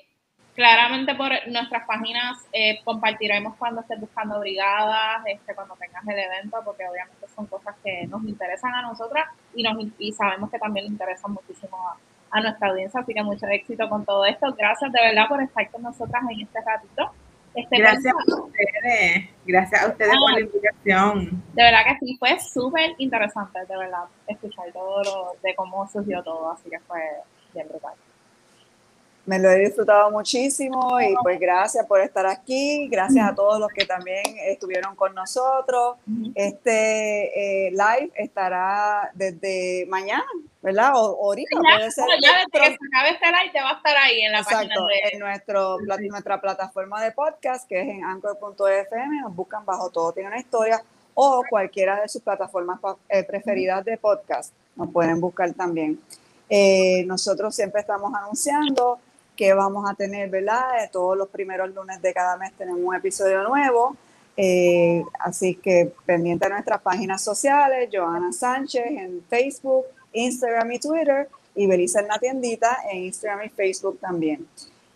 claramente 0.56 1.13
por 1.15 1.32
nuestras 1.48 1.86
páginas 1.86 2.38
eh, 2.54 2.80
compartiremos 2.84 3.56
cuando 3.58 3.82
estés 3.82 4.00
buscando 4.00 4.39
brigadas, 4.39 5.22
este, 5.28 5.54
cuando 5.54 5.76
tengas 5.76 6.08
el 6.08 6.18
evento, 6.18 6.58
porque 6.63 6.88
obviamente 6.88 7.28
son 7.36 7.46
cosas 7.48 7.76
que 7.84 8.08
nos 8.08 8.24
interesan 8.24 8.74
a 8.74 8.82
nosotras 8.82 9.26
y, 9.54 9.63
nos, 9.63 9.78
y 10.00 10.13
sabemos 10.13 10.50
que 10.50 10.58
también 10.58 10.86
le 10.86 10.91
interesan 10.94 11.34
muchísimo 11.34 11.78
a, 11.78 11.98
a 12.32 12.41
nuestra 12.41 12.70
audiencia. 12.70 13.02
Así 13.02 13.13
que 13.13 13.22
mucho 13.22 13.46
éxito 13.48 13.88
con 13.89 14.06
todo 14.06 14.26
esto. 14.26 14.54
Gracias 14.58 14.91
de 14.91 15.02
verdad 15.02 15.28
por 15.28 15.44
estar 15.44 15.70
con 15.70 15.84
nosotras 15.84 16.24
en 16.32 16.41
este 16.41 16.62
ratito. 16.62 17.12
Este, 17.54 17.78
gracias 17.78 18.13
a 18.13 18.41
ustedes, 18.41 19.30
gracias 19.46 19.84
a 19.84 19.88
ustedes 19.88 20.13
por 20.18 20.34
la 20.34 20.39
invitación. 20.41 21.44
De 21.54 21.63
verdad 21.63 21.80
que 21.86 22.06
sí, 22.06 22.18
fue 22.18 22.38
súper 22.38 22.91
interesante, 22.98 23.60
de 23.60 23.78
verdad, 23.78 24.04
escuchar 24.28 24.65
todo 24.74 25.02
lo, 25.04 25.32
de 25.41 25.56
cómo 25.56 25.88
surgió 25.88 26.22
todo, 26.22 26.52
así 26.52 26.70
que 26.70 26.80
fue 26.82 27.00
bien 27.54 27.65
brutal. 27.70 27.94
Me 29.26 29.40
lo 29.40 29.50
he 29.50 29.60
disfrutado 29.60 30.12
muchísimo 30.12 31.02
y 31.02 31.16
pues 31.24 31.40
gracias 31.40 31.86
por 31.88 32.00
estar 32.00 32.26
aquí, 32.28 32.88
gracias 32.88 33.28
a 33.28 33.34
todos 33.34 33.60
los 33.60 33.70
que 33.72 33.86
también 33.86 34.24
estuvieron 34.46 34.96
con 34.96 35.16
nosotros. 35.16 35.98
Este 36.36 37.68
eh, 37.68 37.72
live 37.72 38.12
estará 38.16 39.10
desde 39.14 39.86
mañana, 39.88 40.26
¿verdad? 40.62 40.92
O 40.96 41.26
ahorita 41.26 41.58
puede 41.60 41.92
ser. 41.92 42.06
Ya 42.22 42.38
desde 42.38 42.52
que 42.52 42.78
se 42.78 42.78
acabe 42.94 43.10
este 43.14 43.26
live 43.26 43.52
te 43.52 43.62
va 43.62 43.72
a 43.72 43.74
estar 43.78 43.98
ahí 43.98 44.22
en 44.22 44.32
la 44.32 44.44
página 44.44 44.76
de... 44.76 45.14
en 45.14 45.20
nuestro, 45.20 45.78
nuestra 45.80 46.40
plataforma 46.40 47.04
de 47.04 47.12
podcast 47.12 47.68
que 47.68 47.82
es 47.82 47.88
en 47.88 48.04
anchor.fm, 48.04 49.22
nos 49.22 49.36
buscan 49.36 49.66
bajo 49.66 49.90
todo 49.90 50.12
tiene 50.12 50.30
una 50.30 50.40
historia 50.40 50.84
o 51.16 51.44
cualquiera 51.50 52.02
de 52.02 52.10
sus 52.10 52.22
plataformas 52.22 52.80
eh, 53.10 53.24
preferidas 53.24 53.84
de 53.86 53.98
podcast, 53.98 54.54
nos 54.76 54.92
pueden 54.92 55.20
buscar 55.20 55.52
también. 55.54 56.00
Eh, 56.50 57.04
nosotros 57.08 57.56
siempre 57.56 57.82
estamos 57.82 58.14
anunciando 58.14 59.00
que 59.36 59.54
vamos 59.54 59.89
a 59.89 59.93
tener, 59.93 60.30
¿verdad? 60.30 60.84
Eh, 60.84 60.89
todos 60.91 61.17
los 61.17 61.30
primeros 61.30 61.74
lunes 61.74 62.02
de 62.02 62.13
cada 62.13 62.38
mes 62.38 62.54
tenemos 62.58 62.82
un 62.84 62.95
episodio 62.95 63.43
nuevo. 63.43 63.95
Eh, 64.38 65.04
así 65.19 65.56
que 65.56 65.93
pendiente 66.06 66.45
de 66.45 66.54
nuestras 66.54 66.82
páginas 66.82 67.24
sociales, 67.24 67.89
Joana 67.91 68.34
Sánchez 68.34 68.86
en 68.86 69.24
Facebook, 69.30 69.86
Instagram 70.12 70.71
y 70.74 70.80
Twitter, 70.80 71.30
y 71.56 71.67
Belisa 71.67 72.02
en 72.02 72.08
la 72.08 72.19
tiendita 72.19 72.80
en 72.91 73.06
Instagram 73.06 73.45
y 73.45 73.50
Facebook 73.50 74.00
también. 74.00 74.45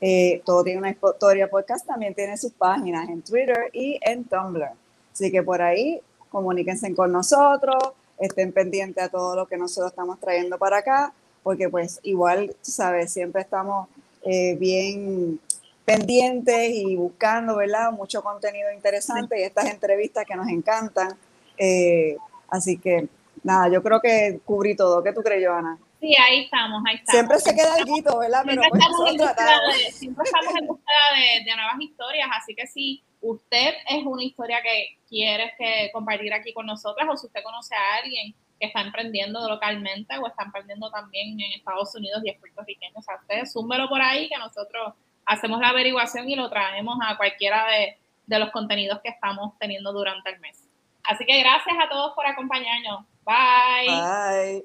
Eh, 0.02 0.42
todo 0.46 0.64
tiene 0.64 0.80
una 0.80 0.92
historia 0.92 1.50
podcast, 1.50 1.86
también 1.86 2.14
tiene 2.14 2.38
sus 2.38 2.52
páginas 2.54 3.10
en 3.10 3.22
Twitter 3.22 3.70
y 3.74 4.00
en 4.02 4.26
Tumblr. 4.26 4.70
Así 5.12 5.32
que 5.32 5.42
por 5.44 5.62
ahí 5.62 6.02
comuníquense 6.30 6.94
con 6.94 7.12
nosotros, 7.12 7.78
estén 8.18 8.52
pendientes 8.52 9.04
a 9.04 9.10
todo 9.10 9.36
lo 9.36 9.48
que 9.48 9.58
nosotros 9.58 9.92
estamos 9.92 10.20
trayendo 10.20 10.58
para 10.58 10.78
acá, 10.78 11.14
porque 11.44 11.70
pues 11.70 12.00
igual, 12.04 12.56
sabes, 12.62 13.12
siempre 13.12 13.42
estamos 13.42 13.88
eh, 14.24 14.56
bien 14.56 15.40
pendientes 15.86 16.72
y 16.72 16.96
buscando, 16.96 17.56
¿verdad? 17.56 17.92
Mucho 17.92 18.22
contenido 18.22 18.72
interesante 18.72 19.40
y 19.40 19.44
estas 19.44 19.66
entrevistas 19.66 20.26
que 20.26 20.36
nos 20.36 20.48
encantan. 20.48 21.18
Eh, 21.58 22.16
así 22.50 22.78
que, 22.78 23.08
nada, 23.44 23.70
yo 23.72 23.82
creo 23.82 24.00
que 24.00 24.40
cubrí 24.46 24.76
todo. 24.76 25.02
¿Qué 25.04 25.14
tú 25.14 25.22
crees, 25.22 25.48
Joana? 25.48 25.78
Sí, 26.00 26.16
ahí 26.16 26.44
estamos, 26.44 26.82
ahí 26.88 26.96
estamos. 26.96 27.12
Siempre 27.12 27.40
se 27.40 27.56
queda 27.56 27.74
algo, 27.74 28.20
¿verdad? 28.20 28.44
Siempre, 28.44 28.56
Pero 28.56 28.70
pues 28.70 28.84
estamos, 28.84 29.10
en 29.10 29.18
de, 29.18 29.92
siempre 29.92 30.24
estamos 30.24 30.56
en 30.62 30.68
búsqueda 30.68 31.06
de, 31.16 31.44
de, 31.44 31.56
nuevas 31.56 31.82
historias, 31.82 32.30
así 32.38 32.56
que 32.56 32.68
si 32.68 33.04
usted 33.22 33.74
es 33.90 34.06
una 34.06 34.24
historia 34.24 34.62
que 34.62 34.98
quiere 35.10 35.52
que 35.58 35.90
compartir 35.92 36.34
aquí 36.34 36.54
con 36.54 36.66
nosotras 36.66 37.08
o 37.12 37.18
si 37.18 37.28
usted 37.28 37.44
conoce 37.44 37.76
a 37.76 37.96
alguien 38.02 38.34
que 38.60 38.68
está 38.68 38.82
emprendiendo 38.82 39.48
localmente 39.48 40.18
o 40.18 40.28
está 40.28 40.44
emprendiendo 40.44 40.92
también 40.92 41.40
en 41.40 41.52
Estados 41.54 41.96
Unidos 41.96 42.22
y 42.24 42.30
es 42.30 42.40
puertorriqueño. 42.40 42.96
O 42.96 43.22
ustedes 43.22 43.54
súmelo 43.54 43.88
por 43.88 44.02
ahí 44.02 44.28
que 44.28 44.38
nosotros 44.38 44.94
hacemos 45.26 45.60
la 45.62 45.70
averiguación 45.70 46.30
y 46.30 46.36
lo 46.36 46.50
traemos 46.50 46.98
a 47.06 47.18
cualquiera 47.18 47.66
de, 47.68 47.98
de 48.26 48.40
los 48.40 48.52
contenidos 48.52 49.00
que 49.02 49.10
estamos 49.10 49.58
teniendo 49.60 49.94
durante 49.94 50.30
el 50.32 50.40
mes. 50.40 50.68
Así 51.04 51.26
que 51.26 51.40
gracias 51.40 51.76
a 51.82 51.90
todos 51.90 52.14
por 52.14 52.26
acompañarnos. 52.26 53.06
Bye. 53.24 53.88
Bye. 53.88 54.58